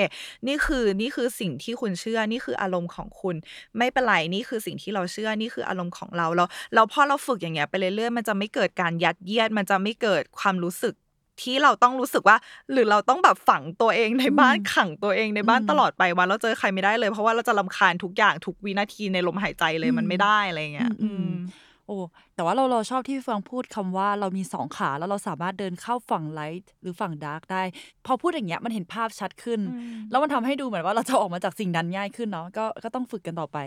[0.47, 3.35] นี่คือนี่คือสิ่งที่คุณเชื่อนี่คืออารมณ์ของคุณ
[3.77, 10.95] ไม่เป็นไรนี่คือสิ่งที่เราเชื่อนี่คืออารมณ์ของเราแล้วแล้วพอเราฝึกอย่างเงี้ยไปเรื่อยๆมันจะไม่เกิดการยัดเยียดมันจะไม่เกิดความรู้สึก
[11.41, 12.37] ที่เราต้องรู้สึกว่า
[12.71, 21.33] หรือเราต้องแบบฝังตัวเองในบ้านอืมขังตัวเองในบ้านอืมตลอดไปวันเราเจอใครไม่ได้เลย เพราะว่าเราจะรำคาญทุกอย่างทุกวินาทีในลมหายใจเลยอืมมันไม่ได้อะไรเงี้ยอืมอืม
[21.89, 21.97] โอ้
[22.35, 27.63] แต่ว่าเราเราชอบที่พี่เฟืองพูดคำว่าเรามีสองขาแล้วเราสามารถเดินเข้าฝั่ง light หรือฝั่ง dark ได้
[28.05, 33.57] พอพูดอย่างเงี้ยมันเห็นภาพชัดขึ้นอืมแล้วมันทำให้ดูเหมือนว่าเราจะออกมาจากสิ่งนั้นง่ายขึ้นเนาะก็ก็ต้องฝึกกันต่อไป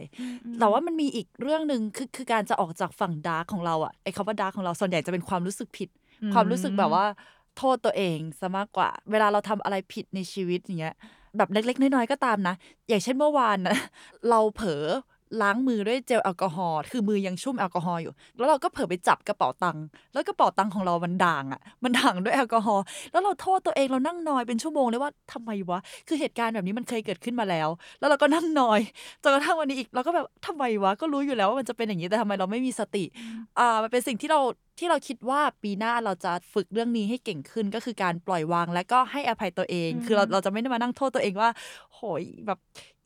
[0.61, 5.88] แต่ว่ามันมีอีกเรื่องหนึ่งคือคือการจะออกจากฝั่ง dark ของเราอะไอ้คำว่า dark ของเราส่วนใหญ่จะเป็นความรู้สึกผิด
[6.22, 7.04] อืมความรู้สึกแบบว่า
[7.61, 10.94] โทษตัวเองซะมากกว่า เวลาเราทำอะไรผิดในชีวิตอย่างเงี้ย
[11.37, 12.55] แบบเล็ก ๆ น้อยๆก็ตามนะ
[12.88, 13.77] อย่างเช่นเมื่อวานนะ
[14.31, 14.85] เราเผลอ
[15.43, 28.81] ล้างมือด้วยเจลแอลกอฮอล์คือมือยังชุ่มแอลกอฮอล์อยู่ แล้วเราก็เผลอไปจับกระเป๋าตังค์แล้วกระเป๋าตังค์ของเรามันด่างอะ่ะ มันด่างด้วยแอลกอฮอล์แล้วเราโทษตัวเองเรานั่งนอยเป็นชั่วโมงเลยว่าทำไมวะ คือเหตุการณ์แบบนี้มันเคยเกิดขึ้นมาแล้ว แล้วเราก็นั่งนอย
[29.23, 33.05] จนกระทั่งวันนี้อีกเราก็แบบทำไมวะก็รู้อยู่แล้วว่ามันจะเป็นอย่างนี้แต่ทำไมเราไม่มีสติ
[33.59, 34.40] อ่ามันเป็นสิ่งที่เรา
[34.79, 41.51] ที่เราคิดว่าปีหน้าเราจะฝึกเรื่องนี้ให้เก่งขึ้นก็คือการปล่อยวางและก็ให้อภัยตัวเองอืมคือเราเราจะไม่ได้มานั่งโทษตัวเองว่า
[41.95, 42.59] โหยแบบ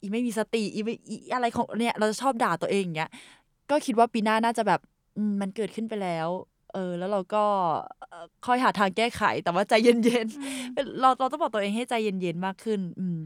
[0.04, 3.10] อีไม่มีสติอีไม่อีอะไรของเนี่ยเราจะชอบด่าตัวเองอย่างเงี้ย
[3.70, 4.80] ก็คิดว่าปีหน้าน่าจะแบบ
[5.16, 6.28] อืมมันเกิดขึ้นไปแล้ว
[6.72, 7.44] เออ แล้วเราก็
[8.08, 13.16] เอ่อค่อยหาทางแก้ไข แต่ว่าใจเย็นๆเราเราต้องบอกตัวเองให้ใจเย็นๆมากขึ้น อืม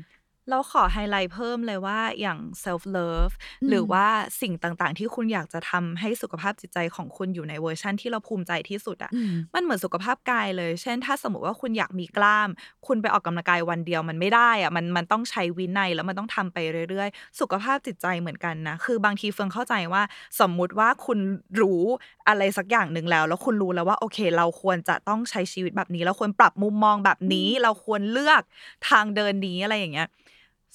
[0.50, 3.32] เราขอไฮไลท์เพิ่มเลยว่าอย่าง self love
[3.68, 4.06] หรือว่า
[4.40, 12.48] สิ่งต่างๆ ที่คุณอยากจะทำให้สุขภาพจิตใจของคุณอยู่ในเวอร์ชั่นที่เราภูมิใจที่สุดอะอืมมันเหมือนสุขภาพกายเลย เช่น ถ้าสมมติว่าคุณอยากมีกล้าม
[12.86, 16.58] คุณไปออกกำลังกายวันเดียวมันไม่ได้อะมันมันต้องใช้วินัยแล้วมันต้องทำไป
[16.90, 20.02] เรื่อยๆ สุขภาพจิตใจเหมือนกันนะ คือบางทีเฟืองเข้าใจว่า
[20.40, 21.18] สมมุติว่าคุณ
[21.60, 21.82] รู้
[22.28, 28.42] อะไรสักอย่างหนึ่งแล้ว แล้วคุณรู้แล้วว่าโอเค เราควรจะต้องใช้ชีวิตแบบนี้ เราควรปรับมุมมองแบบนี้ เราควรเลือก
[28.88, 30.08] ทางเดินนี้อะไรอย่างเงี้ย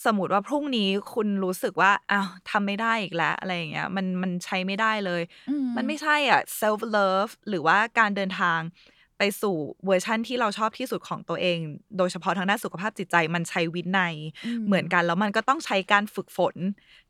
[0.06, 8.62] สมมติว่าพรุ่งนี้คุณรู้สึกว่าอ้าวทำไม่ได้อีกแล้ว อะไรอย่างเงี้ยมันมันใช้ไม่ได้เลยอืมมันไม่ใช่อะ self love หรือว่าการเดินทาง
[9.24, 11.58] ไปสู่เวอร์ชั่นที่เราชอบที่สุดของตัวเอง
[11.98, 16.56] โดยเฉพาะทางด้านสุขภาพจิตใจมันใช้วินัยอืมเหมือนกันแล้วมันก็ต้องใช้การฝึกฝน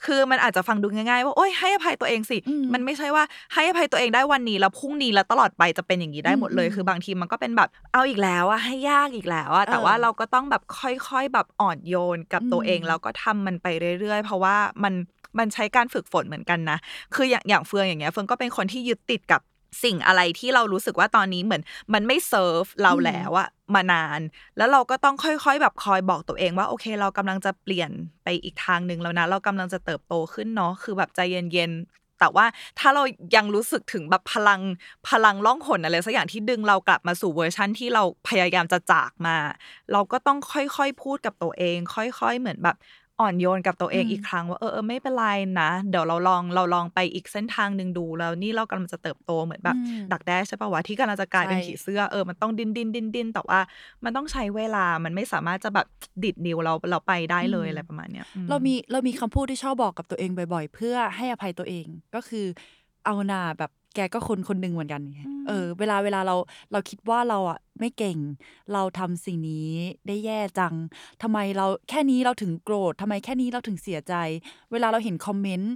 [0.05, 3.23] คือมันอาจจะฟังดูง่ายๆ ว่าโอ๊ยให้อภัยตัวเองสิอืมมันไม่ใช่ว่า
[3.53, 13.67] ให้อภัยตัวเองได้วันนี้แล้วพรุ่งนี้แล้วตลอดไปจะเป็นอย่างนี้ได้หมดเลยอืมคือบางทีมันก็เป็นแบบเอาอีกแล้วอะให้ยากอีกแล้วอะแต่เออว่าเราก็ต้องแบบค่อยๆแบบอ่อนโยนกับตัวเองอืมแล้วก็ทำมันไป
[13.99, 14.95] เรื่อยๆ เพราะว่ามัน
[15.39, 16.77] มันใช้การฝึกฝนเหมือนกันนะ
[17.15, 19.41] คืออย่างอย่างเฟืองอย่างเงี้ยเฟืองก็เป็นคนที่ยึดติดกับ
[19.83, 24.19] สิ่งอะไรที่เรารู้สึกว่าตอนนี้เหมือน มันไม่เซิร์ฟเราแล้วอะมานาน
[24.57, 27.91] แล้วเราก็ต้องค่อยๆ แบบคอยบอกตัวเองว่า โอเค เรากำลังจะเปลี่ยน
[28.23, 32.45] ไปอีกทางหนึ่งแล้วนะ เรากำลังจะเติบโตขึ้นเนาะคือแบบใจเย็นๆ แต่ว่า
[32.79, 33.03] ถ้าเรา
[33.35, 34.61] ยังรู้สึกถึงแบบพลัง
[35.09, 39.37] พลังล่องหนอะไรสักอย่างที่ดึงเรากลับมาสู่เวอร์ชั่นที่เราพยายามจะจากมา
[39.91, 42.75] เราก็ต้องค่อยๆพูดกับตัวเอง ค่อย ๆ เหมือนแบบ
[43.19, 45.25] อ่อนโยนกับตัวเองอืมอีกครั้งว่าเออเออไม่เป็นไร
[45.61, 53.59] นะ เดี๋ยวเราลองเราลองไปอีกเส้นทางหนึ่งดูแล้วนี่เรากำลังจะเติบโตเหมือนแบบอืมดักแด้ใช่ปะวะที่กำลังจะกลายเป็นใช่ผีเสื้อเออมันต้องดิ้นดิ้นดิ้นดิ้นแต่ว่า
[54.03, 55.87] มันต้องใช้เวลามันไม่สามารถจะแบบ
[56.23, 62.45] ดิดนิ้วเราเราไปได้เลยอะไรประมาณเนี้ยอืเรามีเรามีคำพูดที่ชอบบอกกับตัวเองบ่อย ๆ เพื่อให้อภัยตัวเองก็คือ
[63.05, 66.35] เอาหนาแบบ แกก็คนคนหนึ่งเหมือนกันไงเออ เวลาเวลาเรา
[66.71, 68.17] เราคิดว่าเราอะไม่เก่ง
[68.73, 69.69] เราทำสิ่งนี้
[70.07, 70.73] ได้แย่จัง
[71.21, 74.13] ทำไมเราแค่นี้เราถึงโกรธทำไมแค่นี้เราถึงเสียใจ
[74.71, 75.73] เวลาเราเห็นคอมเมนต์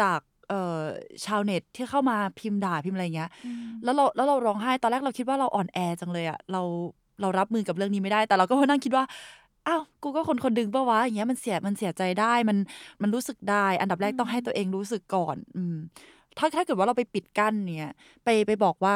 [0.00, 0.82] จากเอ่อ
[1.24, 3.30] ชาวเน็ตที่เข้ามาพิมพ์ด่าพิมพ์อะไรเงี้ย
[3.84, 6.62] แล้วเราแล้วเราร้องไห้ตอนแรกเราคิดว่าเราอ่อนแอจังเลยอะเรา
[7.20, 9.04] เรารับมือกับเรื่องนี้ไม่ได้ แต่เราก็มานั่งคิดว่า
[9.66, 12.58] อ้าวกูก็คนคนดึงปะวะอย่างเงี้ยมันเสียมันเสียใจได้มัน
[13.02, 15.76] มันรู้สึกได้ อันดับแรกต้องให้ตัวเองรู้สึกก่อน อืม
[16.38, 17.92] ถ้าถ้าเกิดว่าเราไปปิดกั้นเนี่ย
[18.24, 18.94] ไปไปบอกว่า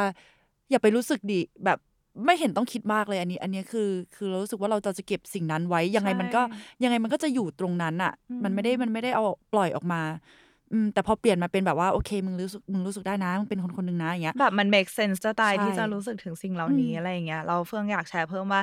[0.71, 1.79] อย่าไปรู้สึกดิแบบ
[2.27, 10.03] ไม่เห็นต้องคิดมากเลยอันนี้ อันนี้คือ คือเรารู้สึกว่าเราจะจะเก็บสิ่งนั้นไว้ยังไงมันก็ใช่ยังไงมันก็จะอยู่ตรงนั้นอะอืมมันไม่ได้มันไม่ได้เอาปล่อยออกมา
[10.73, 18.63] อืมแต่พอเปลี่ยนมาเป็นแบบว่าโอเคมึงรู้สึกมึงรู้สึกได้นะมึงเป็นคนคนหนึ่งนะอย่างเงี้ยแบบมัน make sense จะตายใช่ที่จะรู้สึกถึงสิ่งเหล่านี้อืมอะไรอย่างเงี้ยเราเฟื่องอยากแชร์เพิ่มว่า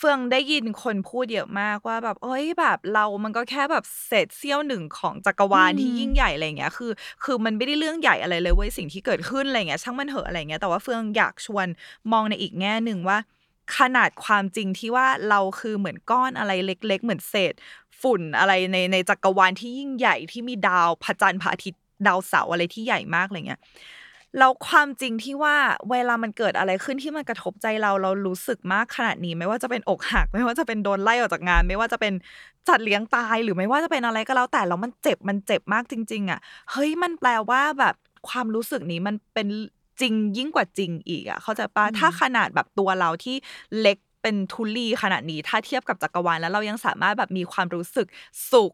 [0.00, 6.92] เฟื่องได้ยินคนพูดเยอะมากว่าแบบเอ้ยแบบเรามันก็แค่แบบเศษเสี้ยวหนึ่งของจักรวาลอืมที่ยิ่งใหญ่อะไรเงี้ยคือ
[7.24, 11.66] คือมันไม่ได้เรื่องใหญ่อะไรเลยเว้ยสิ่งที่เกิดขึ้นอะไรเงี้ยช่างมันเถอะอะไรเงี้ยแต่ว่าเฟื่องอยากชวน
[12.12, 13.18] มองในอีกแง่หนึ่งว่า
[13.76, 17.54] ขนาดความจริงที่ว่าเราคือเหมือนก้อนอะไรเล็ก ๆ เหมือนเศษ
[18.02, 23.60] ฝุ่นอะไรในในจักรวาลที่ยิ่งใหญ่ที่มีดาวพระจันทร์พระอาทิตย์ดาวเสาร์อะไรที่ใหญ่มากอะไรเงี้ย
[24.38, 25.56] แล้วความจริงที่ว่า
[25.90, 32.12] เวลามันเกิดอะไรขึ้นที่มันกระทบใจเราเรารู้สึกมากขนาดนี้ ไม่ว่าจะเป็นอกหัก ไม่ว่าจะเป็นโดนไล่ออกจากงาน ไม่ว่าจะเป็น
[32.68, 36.40] จัดเลี้ยงตายหรือไม่ว่าจะเป็นอะไรก็แล้วแต่แล้วมันเจ็บมันเจ็บมากจริง ๆ อะ
[36.72, 37.94] เฮ้ยมันแปลว่าแบบ
[38.28, 39.48] ความรู้สึกนี้มันเป็น
[40.00, 43.36] จริงยิ่งกว่าจริงอีกอะเขาใจปะอืมถ้าขนาดแบบตัวเราที่
[43.80, 48.06] เล็กเป็นทุลีขนาดนี้ถ้าเทียบกับจักรวาลแล้วเรายังสามารถแบบมีความรู้สึก
[48.52, 48.72] สุข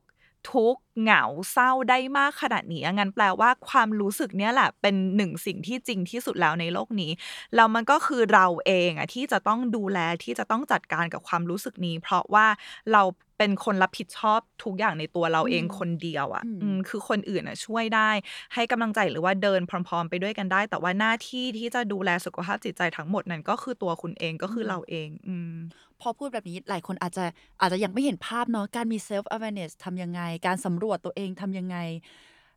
[0.52, 7.10] ทุกข์เหงาเศร้าได้มากขนาดนี้อะงั้นแปลว่าความรู้สึกเนี้ยแหละเป็นหนึ่งสิ่งที่จริงที่สุดแล้วในโลกนี้
[7.54, 12.46] แล้วมันก็คือเราเองอะที่จะต้องดูแลที่จะต้องจัดการกับความรู้สึกนี้ เพราะว่า
[12.92, 13.02] เรา
[13.38, 18.10] เป็นคนรับผิดชอบทุกอย่างในตัวเราเองอืมคนเดียวอะอืมอืมคือคนอื่นอะช่วยได้
[18.54, 25.56] ให้กำลังใจหรือว่าเดินพร้อม ๆ ไปด้วยกันได้ แต่ว่าหน้าที่ที่จะดูแลสุขภาพจิตใจทั้งหมดนั้นก็คือตัวคุณเองก็คือเราเอง อืม
[26.00, 27.24] พอพูดแบบนี้หลายคนอาจจะ
[27.60, 31.76] อาจจะยังไม่เห็นภาพเนาะการมี self awareness ทำยังไง การสำรวจตัวเองทำยังไง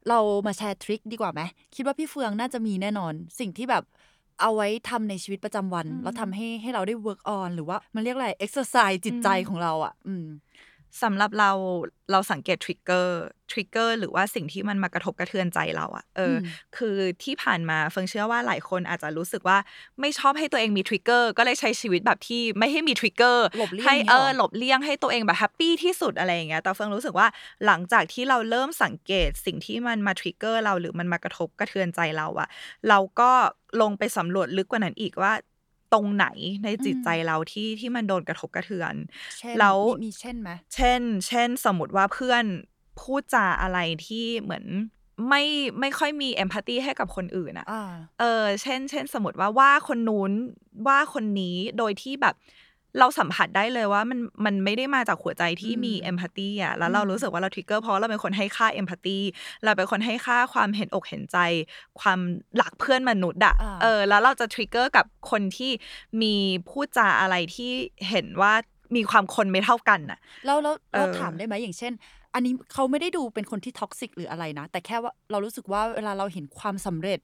[0.09, 1.41] เรามาแชร์ทริคดีกว่าไหม
[1.75, 3.83] คิดว่าพี่เฟืองน่าจะมีแน่นอน สิ่งที่แบบ
[4.41, 10.25] เอาไว้ทำในชีวิตประจำวันอืมแล้วทำให้ให้เราได้ work on หรือว่ามันเรียกอะไร exercise จิตใจอืมของเราอะ อืม
[11.03, 11.51] สำหรับเรา
[12.11, 16.39] เราสังเกต trigger trigger หรือว่าสิ่งที่มันมากระทบกระเทือนใจเราอะเอออม
[16.77, 19.57] คือที่ผ่านมาเฟิงเชื่อว่าหลายคนอาจจะรู้สึกว่า
[20.01, 27.27] ไม่ชอบให้ตัวเองมี trigger ก็เลยใช้ชีวิตแบบที่ไม่ให้มี trigger หลบเลี่ยงให้นี่เอหรอหลบเลี่ยงให้ตัวเองแบบ happy ที่สุดอะไรอย่างเงี้ยแต่เฟิงรู้สึกว่า
[27.65, 32.47] หลังจากที่เราเริ่มสังเกตสิ่งที่มันมา trigger เราหรือมันมากระทบกระเทือนใจเราอะ
[32.89, 33.31] เราก็
[33.81, 35.33] ลงไปสำรวจลึกกว่านั้นอีกว่า
[35.93, 36.27] ตรงไหน
[36.63, 38.93] ในจิตใจเราที่ที่มันโดนกระทบกระเทือน
[39.39, 42.43] เช่นแล้วมีมีเช่นไหมเช่น เช่น สมมติว่าเพื่อน
[43.01, 44.65] พูดจาอะไรที่เหมือน
[45.29, 45.43] ไม่
[45.79, 47.83] ไม่ค่อยมีเอมพัตตีให้กับคนอื่นอะอ่า
[48.19, 50.31] เออ เช่น เช่น สมมติว่าว่าคนนู้น
[50.87, 52.35] ว่าคนนี้โดยที่แบบ
[52.99, 59.17] เราสัมผัสได้เลยว่ามันมันไม่ได้มาจากหัวใจที่มีอืมเอมพัตตีอะแล้วเรารู้สึกว่าเราทริกเกอร์เพราะเราเป็นคนให้ค่าเอมพัตตี
[59.63, 61.37] เราเป็นคนให้ค่าความเห็นอกเห็นใจ
[61.99, 62.19] ความ
[62.57, 65.71] รักเพื่อนมนุษย์อะอ่าเออแล้วเราจะ trigger กับคนที่
[66.21, 66.33] มี
[66.69, 67.71] พูดจาอะไรที่
[68.09, 68.53] เห็นว่า
[68.95, 71.93] มีความคนไม่เท่ากันน่ะแล้วแล้วเราเออถามได้ไหมอย่างเช่น
[72.33, 77.19] อันนี้เขาไม่ได้ดูเป็นคนที่ toxic หรืออะไรนะ แต่แค่ว่าเรารู้สึกว่าเวลาเราเห็นความสำเร็จ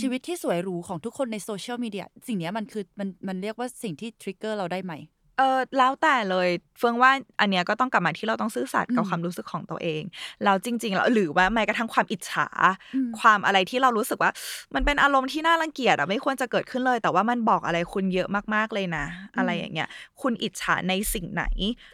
[0.00, 4.92] ชีวิตที่สวยหรูของทุกคนในโซเชียลมีเดียสิ่งเนี้ยมันคือมันมันเรียกว่าสิ่งที่ trigger เราได้ไหม
[5.38, 10.02] เออแล้วแต่เลยเฟืองว่าอันเนี้ยก็ต้องกลับมาที่เราต้องซื่อสัตย์กับอืมความรู้สึกของตัวเอง
[10.44, 12.48] แล้วจริง ๆ แล้วหรือว่าแม้กระทั่งความอิจฉา
[12.94, 14.32] อืมความอะไรที่เรารู้สึกว่า
[14.74, 19.04] มันเป็นอารมณ์ที่น่ารังเกียจอะไม่ควรจะเกิดขึ้นเลย แต่ว่ามันบอกอะไรคุณเยอะมากๆเลยนะ
[19.36, 19.88] อะไรอย่างเงี้ย
[20.22, 21.44] คุณอิจฉาในสิ่งไหน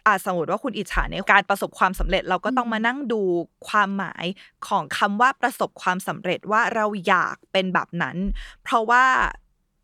[0.07, 3.21] อ่าสมมติว่าคุณอิจฉาในการประสบความสำเร็จเราก็ต้องมานั่งดู
[3.69, 4.25] ความหมาย
[4.69, 8.17] ของคำว่าประสบความสำเร็จว่าเราอยากเป็นแบบนั้น
[8.65, 9.05] เพราะว่า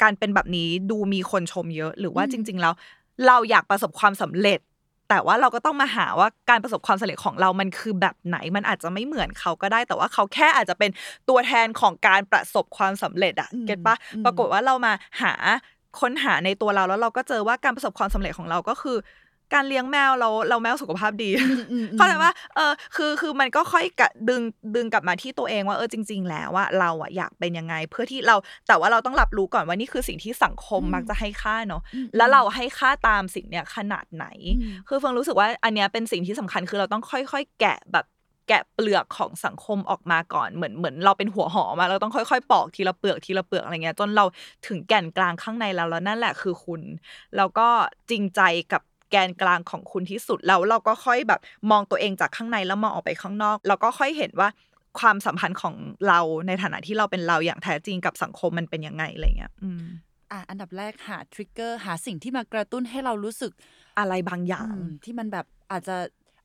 [0.03, 2.75] การเป็นแบบนี้ดูมีคนชมเยอะ หรือว่าอืมจริง ๆ แล้ว
[3.27, 4.61] เราอยากประสบความสำเร็จ
[5.09, 10.91] แต่ว่าเราก็ต้องมาหาว่าการประสบความสำเร็จของเรามันคือแบบไหน มันอาจจะไม่เหมือนเขาก็ได้ แต่ว่าเขาแค่อาจจะเป็น
[11.29, 15.33] ตัวแทนของการประสบความสำเร็จอะอืมเก็ตปะอืมปรากฏว่าเรามาหา
[16.01, 18.97] ค้นหาในตัวเราแล้วเราก็เจอว่าการประสบความสำเร็จของเราก็คือ
[19.55, 24.43] การเลี้ยงแมวเราเราแมวสุขภาพดีอืมอืมเข้าใจว่าเออคือคือมันก็ค่อยกะดึง
[24.77, 28.37] ดึงกลับมาที่ตัวเองว่าเออจริง ๆ แล้วว่าเราอะอยากเป็นยังไงเพื่อที่เรา
[28.69, 34.27] แต่ว่าเราต้องรับรู้ก่อนว่านี่คือสิ่งที่สังคมอืมมักจะให้ค่าเนาะอืมแล้วเราให้ค่าตามสิ่งเนี้ยขนาดไหน
[34.59, 38.07] อืมคือเฟิงรู้สึกว่าอันเนี้ยเป็นสิ่งที่สำคัญคือเราต้องค่อย ๆ แกะแบบ
[38.49, 44.25] แกะเปลือกของสังคมออกมาก่อนเหมือนเหมือนเราเป็นหัวหอมอะเราต้องค่อยๆ ปอกทีละเปลือกทีละเปลือกอะไรเงี้ยจนเรา
[44.67, 46.83] ถึงแก่นกลางข้างในแล้วแล้วนั่นแหละคือคุณ
[47.37, 47.69] แล้วก็
[48.11, 48.41] จริงใจ
[48.73, 51.41] กับ แกนกลางของคุณที่สุดแล้วเราก็ค่อยแบบ
[51.71, 54.49] มองตัวเองจากข้างในแล้วมองออกไปข้างนอก เราก็ค่อยเห็นว่า
[55.01, 55.75] ความสัมพันธ์ของ
[56.09, 59.85] เราในฐานะที่เราเป็นเราอย่างแท้จริงกับสังคมมันเป็นยังไงอะไรเงี้ยอืม
[60.31, 63.53] อะอันดับแรกหาทริกเกอร์หาสิ่งที่มากระตุ้นให้เรารู้สึก
[63.99, 65.97] อะไรบางอย่างอืมที่มันแบบอาจจะ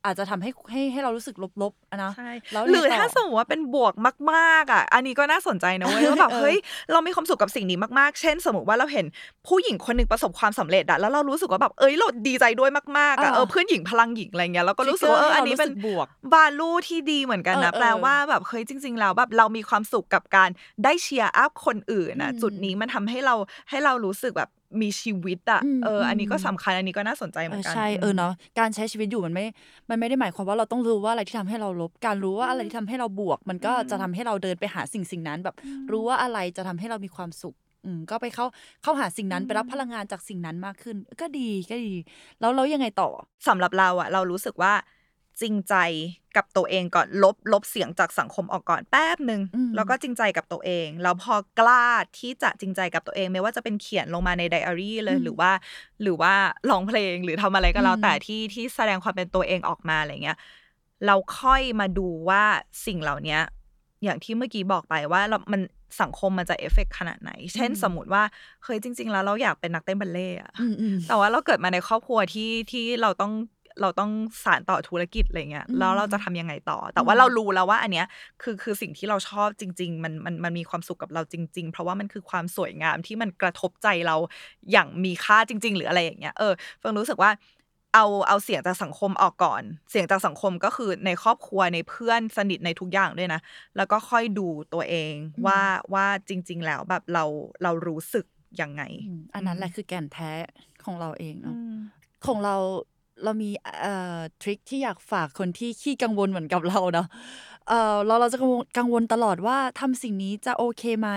[0.04, 3.94] อาจจะทำให้ให้ให้เรารู้สึกลบๆอะนะใช่แล้วหรือไงต่ถ้าสมมติว่าเป็นบวก
[4.32, 6.56] มากๆอะ อันนี้ก็น่าสนใจนะเว้ยว่าแบบเออเฮ้ย
[6.92, 9.06] เรามีความสุขกับสิ่งนี้มากๆ เช่น สมมติว่าเราเห็น
[9.48, 20.50] ผู้หญิงคนหนึ่งประสบความสำเร็จอะแล้วเรารู้สึกว่าแบบเอ้ยเราดีใจด้วยมากๆอะเออเออเพื่อนหญิงพลังหญิงอะไรเงี้ยแล้วก็รู้สึกว่าเอออันนี้เป็นทริกเกอร์ให้เรารู้สึกบวกวาลูที่ดีเหมือนกันนะเออเออแปลว่าแบบเฮ้ยจริง ๆ แล้วแบบเรามีความสุขกับการ
[20.84, 23.34] ได้เชียร์อัพคนอื่นนะอืมจุดนี้มันทำให้เรา
[23.70, 24.50] ให้เรารู้สึกแบบ
[24.82, 29.44] มีชีวิตอะอืมเออ อันนี้ก็อืมสำคัญอันนี้ก็น่าสนใจเหเอมืออนกันใช่เออเนาะการใช้ชีวิตอยู่มันไม่
[29.90, 35.54] มันไม่ได้หมายความว่าเราต้องรู้ว่าอะไรที่ทำให้เราลบ การรู้ว่าอะไรที่ทำให้เราบวก มันก็จะทำให้เราเดินไปหาสิ่งสิ่งนั้นแบบ
[35.90, 38.46] รู้ว่าอะไรจะทำให้เรามีความสุขอืมก็ไปเข้า
[38.82, 41.94] เข้าหาสิ่งนั้นไปรับพลังงานจากสิ่งนั้นมากขึ้น ก็ดีก็ดี
[42.40, 43.08] แล้วแล้วยังไงต่อ
[43.48, 44.72] สำหรับเราอะเรารู้สึกว่า
[45.40, 45.74] จริงใจ
[46.36, 51.84] กับตัวเองก่อนลบลบเสียงจากสังคมออกก่อนแป๊บหนึ่งอืมแล้วก็จริงใจกับตัวเองแล้วพอกล้า
[52.18, 55.50] ที่จะจริงใจกับตัวเอง ไม่ว่าจะเป็นเขียนลงมาในไดอารี่เลยอืมหรือว่า
[56.02, 56.34] หรือว่า
[56.70, 60.38] ร้องเพลงหรือทำอะไรก็แล้วอืมแต่ที่ที่แสดงความเป็นตัวเองออกมาอะไรเงี้ย
[61.06, 62.42] เราค่อยมาดูว่า
[62.86, 63.40] สิ่งเหล่าเนี้ย
[64.04, 65.60] อย่างที่เมื่อกี้บอกไปว่าเรามัน
[66.00, 68.22] สังคมมันจะเอฟเฟกขนาดไหน เช่นอืมสมมติว่า
[68.64, 73.32] เฮ้ยจริง ๆ แล้วเราอยากเป็นนักเต้นบัลเล่ต์อะอืมอืมแต่ว่าเราเกิดมาในครอบครัวที่ที่เราต้อง
[73.80, 74.10] เราต้อง
[74.44, 78.06] สานต่อธุรกิจอะไรเงี้ยอืมแล้วเราจะทำยังไงต่อ แต่ว่าอืมเรารู้แล้วว่า อันเนี้ย
[78.42, 84.16] คือคือสิ่งที่เราชอบจริง ๆ มันมันมันมีความสุขกับเราจริง ๆ เพราะว่ามันคือความสวยงามที่มันกระทบใจเรา
[84.72, 87.30] อย่างมีค่าจริง ๆ หรืออะไรอย่างเงี้ยเออเฟิงรู้สึกว่า
[87.94, 93.40] เอาเอาเสียงจากสังคมออกก่อน เสียงจากสังคมก็คือในครอบครัวในเพื่อนสนิทในทุกอย่างด้วยนะ
[93.76, 95.14] แล้วก็ค่อยดูตัวเอง
[95.46, 95.60] ว่า
[95.94, 97.24] ว่าจริง ๆ แล้วแบบเรา
[97.62, 98.26] เรารู้สึก
[98.60, 100.32] ยังไงอืมอันนั้นแหละคือแก่นแท้
[100.84, 101.76] ของเราเองเนาะอืม
[102.26, 102.56] ของเรา
[103.22, 103.50] เรามี
[103.80, 107.06] เอ่อทริคที่อยากฝากคนที่ขี้กังวลเหมือนกับเราเนาะ
[107.68, 111.10] เอ่อเราเราจะกังวลกังวลตลอดว่าทำสิ่งนี้จะโอเคไหม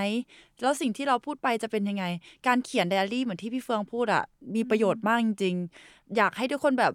[0.61, 2.05] แล้วสิ่งที่เราพูดไปจะเป็นยังไง
[2.47, 4.23] การเขียนไดอารี่เหมือนที่พี่เฟืองพูดอะ
[4.55, 6.93] มีประโยชน์มากจริงๆ อยากให้ทุกคนแบบ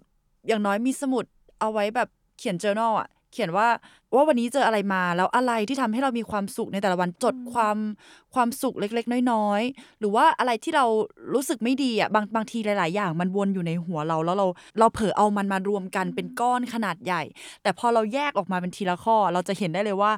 [0.48, 1.24] อย่างน้อยมีสมุด
[1.60, 3.68] เอาไว้แบบเขียน journal อะ เขียนว่า
[4.14, 7.76] ว่าวันนี้เจออะไรมา แล้วอะไรที่ทำให้เรามีความสุขในแต่ละวันจดความ
[8.34, 10.86] ความสุขเล็ก ๆ น้อยๆ หรือว่าอะไรที่เรา
[11.34, 14.46] รู้สึกไม่ดีอะบางบางทีหลาย ๆ อย่างมันวนอยู่ในหัวเราแล้วเรา
[14.78, 17.22] เราเผลอเอามันมารวมกันเป็นก้อนขนาดใหญ่
[17.62, 20.12] แต่พอเราแยกออกมาเป็นทีละข้อ เราจะเห็นได้เลยว่า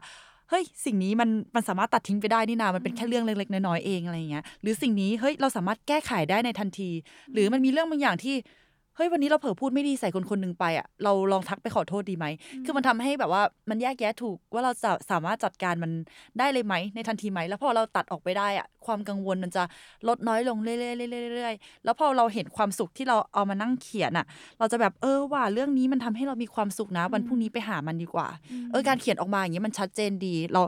[0.51, 6.91] เฮ้ยสิ่งนี้มันมันสามารถตัดทิ้งไปได้นี่นา มันเป็นแค่เรื่องเล็ก ๆ น้อยๆเองอะไรอย่างเงี้ย หรือสิ่งนี้เฮ้ยเราสามารถแก้ไขได้ในทันที
[7.33, 8.35] หรือมันมีเรื่องบางอย่างที่
[8.97, 12.27] เฮ้ยวันนี้เราเผลอพูดไม่ดีใส่คนคนหนึ่งไปอะเราลองทักไปขอโทษดีไหม
[12.65, 15.91] คือมันทำให้แบบว่ามันแยกแยะถูกว่าเราจะสามารถจัดการมัน
[16.39, 19.63] ได้เลยไหมในทันทีไหม แล้วพอเราตัดออกไปได้อะความกังวลมันจะ
[20.09, 24.27] ลดน้อยลงเรื่อยๆเรื่อยๆแล้วพอเราเห็นความสุขที่เราเอามานั่งเขียนอะ
[24.59, 28.29] เราจะแบบเออว่าเรื่องนี้มันทำให้เรามีความสุขนะวันพรุ่งนี้ไปหามันดีกว่า
[28.71, 30.63] เออการเขียนออกมาอย่างนี้ยมันชัดเจนดีเรา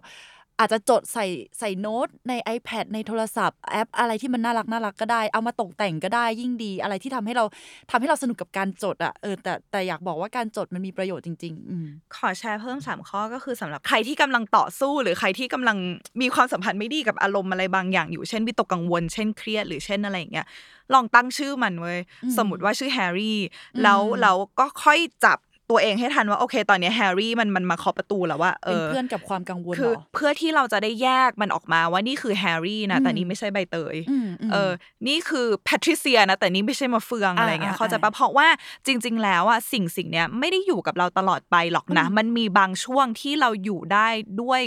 [0.58, 1.26] อาจจะจดใส่
[1.58, 7.44] ใส่โน้ตใน iPad ในโทรศัพท์แอปอะไรที่มันน่ารักน่ารักก็ได้ เอามาตกแต่งก็ได้ยิ่งดี อะไรที่ทำให้เรา
[7.90, 11.72] ทำให้เราสนุกกับการจดอะเออแต่แต่อยากบอกว่าการจดมันมีประโยชน์จริงๆอ
[12.16, 15.76] ขอแชร์เพิ่ม 3 ข้อก็คือสำหรับใครที่กำลังต่อสู้ หรือใครที่กำลัง
[16.20, 20.46] มีความสัมพันธ์ไม่ดีกับอารมณ์อะไรบางอย่างอยู่เช่นวิตกกังวล เช่นเครียดหรือเช่นอะไรอย่างเงี้ย
[20.94, 21.98] ลองตั้งชื่อมันเว้ย
[22.38, 23.38] สมมติว่าชื่อแฮร์รี่
[23.82, 25.38] แล้วแล้วก็ค่อยจับ
[25.70, 34.70] ตัวเองให้ทันว่าโอเค ตอนนี้แฮร์รี่มันมันมาเคาะประตูแล้วว่าเอเป็นอเพื่อนกับความกังวลคืเหอรอเพื่อที่เราจะได้แยกมันออกมาว่านี่คือแฮร์รี่นะแต่นี่ไม่ใช่ใบเตยอืมมเออ
[35.08, 38.48] นี่คือแพทริเซียนะแต่นี่ไม่ใช่มาเฟืองอ่าอะไรเงี้ยอ่าเขาใจะปะอ่าเพราะว่า
[38.86, 44.08] จริง ๆ แล้วอะสิ่งสิ่งเนี้ยไม่ได้อยู่กับเราตลอดไปหรอกนะอืมมันมีบางช่วงที่เราอยู่ได้
[44.42, 44.60] ด้วย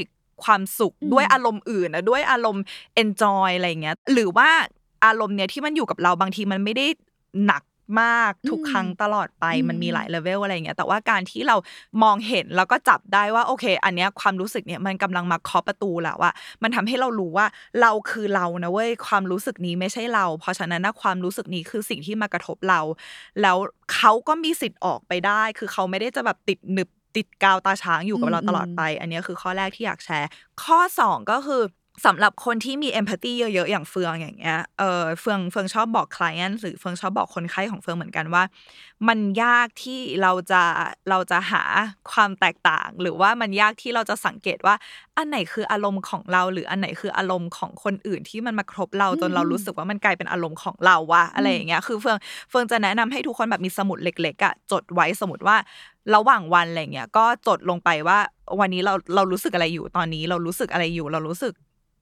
[0.43, 2.63] ความสุขอืมด้วยอารมณ์อื่นนะด้วยอารมณ์
[3.01, 4.49] enjoy อะไรเงี้ยหรือว่า
[5.05, 6.87] อารมณ์เนี้ยที่มันอยู่กับเราบางทีมันไม่ได้
[7.45, 7.63] หนัก
[8.01, 11.55] มากทุกครั้งตลอดไปอืมมันมีหลายเลเวลอะไรเงี้ยแต่ว่าการที่เรา
[12.03, 16.33] มองเห็นแล้วก็จับได้ว่าโอเค อันเนี้ยความรู้สึกเนี้ยมันกำลังมาเคาะประตูแล้วอะ
[16.63, 17.45] มันทำให้เรารู้ว่า
[17.81, 22.81] เราคือเรานะเว้ยความรู้สึกนี้ไม่ใช่เรา เพราะฉะนั้นนะความรู้สึกนี้คือสิ่งที่มากระทบเรา
[23.41, 23.57] แล้ว
[23.93, 30.29] เขาก็มีสิทธิ์ออกไปได้ คือเขาไม่ได้จะแบบติดหนึบติดกาวตาช้างอยู่กับเราอืมตลอดไป อันเนี้ยคือข้อแรกที่อยากแชร์
[30.63, 31.61] ข้อสองก็คือ
[32.05, 38.43] สำหรับคนที่มีเอมพัตตีเยอะๆ อย่างเฟืองอย่างเงี้ย เออเฟืองเฟืองชอบบอกคลเอนหรือเฟืองชอบบอกคนไข้ของเฟืองเหมือนกันว่า
[39.07, 40.61] มันยากที่เราจะ
[41.09, 41.63] เราจะหา
[42.11, 44.75] ความแตกต่าง หรือว่ามันยากที่เราจะสังเกตว่า
[45.17, 52.17] อันไหนคืออารมณ์ของเรา หรืออันไหนคืออารมณ์ของคนอื่นที่มันมาครบเราจนเรารู้สึกว่ามันกลายเป็นอารมณ์ของเราวะอะไรอย่างเงี้ย คือเฟือง
[52.49, 55.57] เฟืองจะแนะนำให้ทุกคนแบบมีสมุดเล็กๆอะจดไว้สมมติว่า
[56.15, 58.19] ระหว่างวันอะไรเงี้ยก็จดลงไปว่า
[58.59, 61.53] วันนี้เราเรารู้สึกอะไรอยู่ตอนนี้ เรารู้สึกอะไรอยู่ เรารู้สึก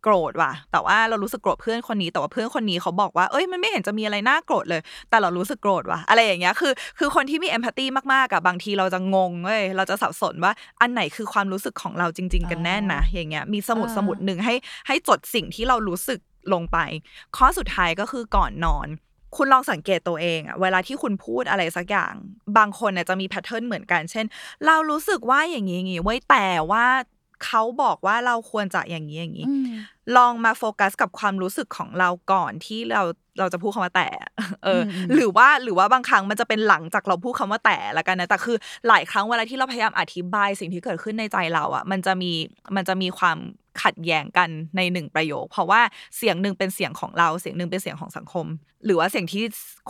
[0.09, 10.51] โกรธว่ะ แต่ว่าเรารู้สึกโกรธเพื่อนคนนี้ แต่ว่าเพื่อนคนนี้เขาบอกว่า เอ้ย มันไม่เห็นจะมีอะไรน่าโกรธเลย แต่เรารู้สึกโกรธว่ะ อะไรอย่างเงี้ย คือ คือคนที่มีเอมพัตตีมากๆอะบางทีเราจะงงเว้ย เราจะสับสนว่า
[10.81, 14.55] อันไหนคือความรู้สึกของเราจริง ๆ กันแน่นะ อย่างเงี้ย มีสมุดอ่าสมุดหนึ่งให้
[14.87, 16.19] ให้จดสิ่งที่เรารู้สึก
[16.53, 16.77] ลงไป
[17.37, 18.87] ข้อสุดท้ายก็คือก่อนนอน
[19.35, 22.13] คุณลองสังเกตตัวเองอะเวลาที่คุณพูดอะไรสักอย่าง
[22.57, 24.25] บางคนเนี่ยจะมีแพทเทิร์นเหมือนกัน เช่น
[24.65, 26.85] เรารู้สึกว่าอย่างนี้อย่างนี้เว้ยแต่ว่า
[27.45, 29.67] เขาบอกว่าเราควรจะอย่างนี้อย่างนี้อืม
[30.17, 33.03] ลองมาโฟกัสกับความรู้สึกของเราก่อนที่เรา
[33.39, 34.07] เราจะพูดคำว่าแต่
[34.63, 38.57] เอออมอืมหรือว่าหรือว่าบางครั้งมันจะเป็นหลังจากเราพูดคำว่าแต่ละกันนะแต่คือ
[38.87, 42.31] หลายครั้งเวลาที่เราพยายามอธิบายสิ่งที่เกิดขึ้นในใจเราอะ มันจะมี
[42.75, 43.37] มันจะมีความ
[43.83, 45.81] ขัดแย้งกันในหนึ่งประโยค เพราะว่า
[46.17, 48.45] เสียงหนึ่งเป็นเสียงของเราเสียงหนึ่งเป็นเสียงของสังคม
[48.85, 49.43] หรือว่าเสียงที่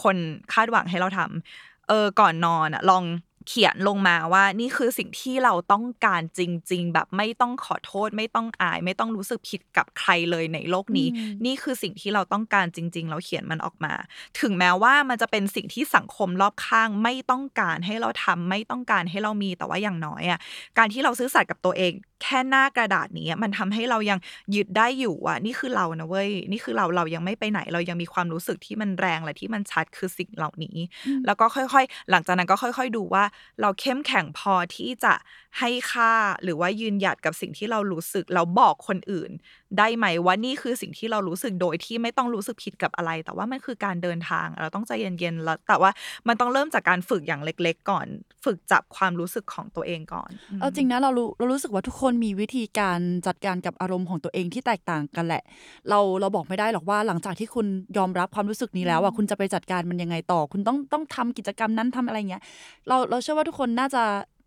[0.03, 0.17] คน
[0.53, 3.03] คาดหวังให้เราทำเออก่อนนอนอะ ลอง
[3.47, 6.41] เขียนลงมาว่านี่คือสิ่งที่เราต้องการจ
[6.71, 13.93] ริง ๆ แบบไม่ต้องขอโทษ ไม่ต้องอาย ไม่ต้องรู้สึกผิดกับใครเลยในโลกนี้อืมนี่คือสิ่งที่เราต้องการจริง ๆ เราเขียนมันออกมา
[14.39, 20.39] ถึงแม้ว่ามันจะเป็นสิ่งที่สังคมรอบข้างไม่ต้องการให้เราทำไม่ต้องการให้เรามีแต่ว่าอย่างน้อยอะ
[20.77, 21.93] การที่เราซื่อสัตย์กับตัวเอง
[22.23, 24.19] แค่หน้ากระดาษนี้มันทำให้เรายัง
[24.55, 30.77] ยึดได้อยู่ว่านี่คือเรานะเว้ยนี่คือเราเรายังไม่ไปไหนเรายังมีความรู้สึกที่มันแรงและที่มันชัดคือสิ่งเหล่านี้
[31.25, 33.23] แล้วก็ค่อยๆ หลังจากนั้นก็ค่อย ๆ ดูว่า
[33.61, 35.13] เราเข้มแข็งพอที่จะ
[35.59, 36.13] ให้ค่า
[36.43, 39.31] หรือว่ายืนหยัดกับสิ่งที่เรารู้สึกเราบอกคนอื่น
[39.77, 45.91] ได้ไหมว่านี่คือสิ่งที่เรารู้สึกโดยที่ไม่ต้องรู้สึกผิดกับอะไร แต่ว่ามันคือการเดินทาง เราต้องใจเย็นๆแล้วแต่ว่า
[46.27, 48.07] มันต้องเริ่มจากการฝึกอย่างเล็ก ๆ ก่อน
[48.45, 55.43] ฝึกจับความรู้สึกของตัวเองก่อนมเอาจริงนะเรารู้เรารู้สึกว่าทุกคนมีวิธีการจัดการกับอารมณ์ของตัวเองที่แตกต่างกันแหละ
[55.89, 62.43] เราเราบอกไม่ได้หรอกว่าหลังจากที่คุณยอมรับความรู้สึกนี้แล้วอะคุณจะไปจัดการมันยังไงต่อ คุณต้องต้องทำกิจกรรมนั้นทำอะไรเงี้ย
[62.87, 64.03] เราเราเชื่อว่าทุกคนน่าจะ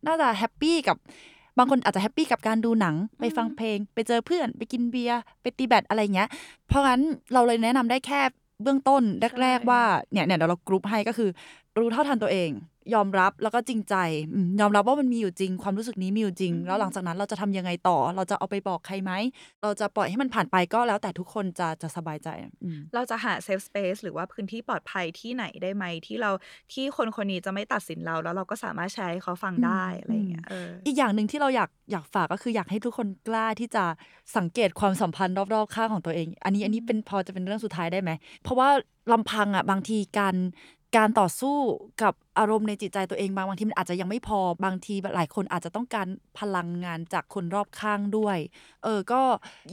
[0.07, 0.97] น่าจะ happy กับ
[1.61, 6.29] บางคนอาจจะ happy กับการดูหนัง ไปฟังเพลง ไปเจอเพื่อน ไปกินเบียร์ ไปตีแบดอะไรเงี้ย
[6.69, 7.01] เพราะงั้น
[7.33, 8.21] เราเลยแนะนำได้แค่
[8.63, 9.03] เบื้องต้น
[9.43, 9.83] แรก ๆ ว่า
[10.13, 11.31] เนี่ยเนี่ยเดี๋ยวเรากรุ๊ปให้ก็คือ
[11.79, 12.51] รู้เท่าทันตัวเอง
[12.95, 13.95] ยอมรับแล้วก็จริงใจ
[14.35, 19.13] อืมยอมรับว่ามันมีอยู่จริง ความรู้สึกนี้มีอยู่จริง แล้วหลังจากนั้นเราจะทำยังไงต่อ เราจะเอาไปบอกใครไหม
[19.63, 22.29] เราจะปล่อยให้มันผ่านไปก็แล้วแต่ทุกคนจะจะสบายใจ
[22.63, 26.31] อืมเราจะหา safe space หรือว่าพื้นที่ปลอดภัยที่ไหนได้ไหมที่เรา
[26.73, 33.85] ที่คนคนนี้จะไม่ตัดสินเรา แล้วเราก็สามารถแชร์ให้เขาฟังได้อืมอะไรอย่างเงี้ยเอออีกอย่างหนึ่งที่เราอยากอยากฝากก็คืออยากให้ทุกคนกล้าที่จะ
[34.37, 38.11] สังเกตความสัมพันธ์รอบๆข้างของตัวเอง อันนี้อันนี้เป็นพอจะเป็นเรื่องสุดท้ายได้ไหม
[38.43, 38.69] เพราะว่า
[39.13, 40.37] ลำพังอะบางทีการ
[40.97, 41.57] การต่อสู้
[42.03, 46.07] กับ อารมณ์ในจิตใจตัวเองบางบางทีมันอาจจะยังไม่พอบางทีหลายคนอาจจะต้องการ
[46.39, 48.39] พลังงานจากคนรอบข้างด้วย
[48.85, 49.23] เออก็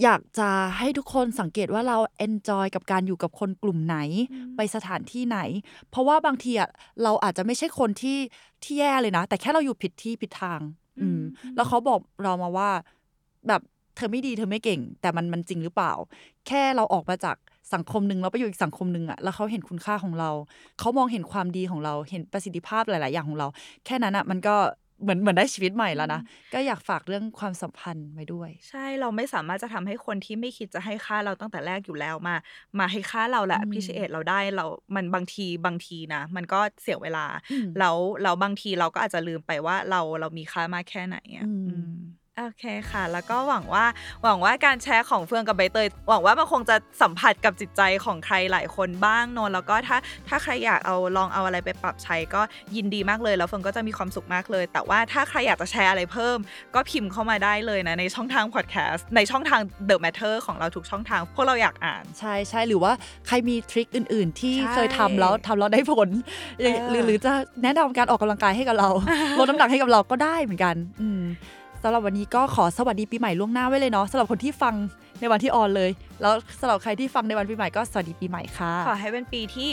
[0.04, 3.98] อยากจะให้ทุกคนสังเกตว่าเรา enjoy กับการอยู่กับคนกลุ่มไหน
[4.32, 5.40] อืมไปสถานที่ไหน
[5.90, 6.70] เพราะว่าบางทีอะ
[7.04, 8.18] เราอาจจะไม่ใช่คนที่
[8.64, 10.62] ที่แย่เลยนะ แต่แค่เราอยู่ผิดที่ผิดทาง
[11.02, 11.22] อืม
[11.56, 12.70] แล้วเขาบอกเรามาว่า
[13.48, 13.62] แบบ
[13.96, 15.94] เธอไม่ดีเธอไม่เก่ง แต่มันมันจริงหรือเปล่า
[16.48, 17.38] แค่เราออกมาจาก
[17.74, 20.32] สังคมหนึ่งแล้วไปอยู่อีกสังคมหนึ่งอะแล้วเขาเห็นคุณค่าของเรา
[20.80, 23.48] เขามองเห็นความดีของเราเห็นประสิทธิภาพหลาย ๆ อย่างของเรา
[23.86, 24.56] แค่นั้นอะมันก็
[25.02, 26.22] เหมือนเหมือนได้ชีวิตใหม่แล้วนะ
[26.54, 32.36] ก็อยากฝากเรื่องความสัมพันธ์ไว้ด้วย ใช่เราไม่สามารถจะทำให้คนที่ไม่คิดจะให้ค่าเราตั้งแต่แรกอยู่แล้วมา
[32.80, 34.66] มาให้ค่าเราและอืมพิเศษเราได้เรา
[34.96, 41.88] มันบางทีบางทีนะ มันก็เสียเวลาอืมแล้วแล้วบางทีเราก็อาจจะลืมไปว่าเราเรามีค่ามากแค่ไหนอะอืมอืม
[42.40, 43.86] โอเคค่ะ แล้วก็หวังว่า
[44.24, 52.42] หวังว่าการแชร์ของเฟืองกับใบเตย หวังว่ามันคงจะสัมผัสกับจิตใจของใครหลายคนบ้างเนอะแล้วก็ถ้าถ้าใครอยากเอาลองเอาอะไรไปปรับใช้ก็
[52.76, 56.38] ยินดีมากเลย แล้วเฟืองก็จะมีความสุขมากเลย แต่ว่าถ้าใครอยากจะแชร์อะไรเพิ่ม
[56.76, 62.92] ก็พิมพ์เข้ามาได้เลยนะในช่องทางพอดแคสต์ในช่องทาง The Matter ของเราทุกช่องทาง พวกเราอยากอ่าน ใช่ใช่หรือว่า
[63.28, 66.10] ใครมีทริคอื่น ๆ ที่ใช่เคยทำแล้วทำแล้วได้ผล
[66.60, 67.34] หรือเออหรือหรือจะ
[67.64, 68.90] แนะนำการออกกำลังกายให้กับเรา
[69.38, 71.24] ลดน้ำหนักให้กับเราก็ได้เหมือนกันอืม
[71.56, 74.76] สำหรับวันนี้ก็ขอสวัสดีปีใหม่ล่วงหน้าไว้เลยเนาะสำหรับคนที่ฟัง
[75.20, 79.70] ในวันที่ออนเลย แล้วสำหรับใครที่ฟังในวันปีใหม่ก็สวัสดีปีใหม่ค่ะ ขอให้เป็นปีที่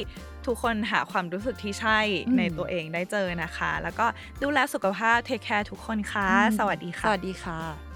[0.47, 4.07] ทุกคนหาความรู้สึกที่ใช่อืมในตัวเองได้เจอนะคะ แล้วก็
[4.43, 7.94] ดูแลสุขภาพเทคแคร์ทุกคนค่ะอืมสวัสดีสค่ะวัสดีค่ะ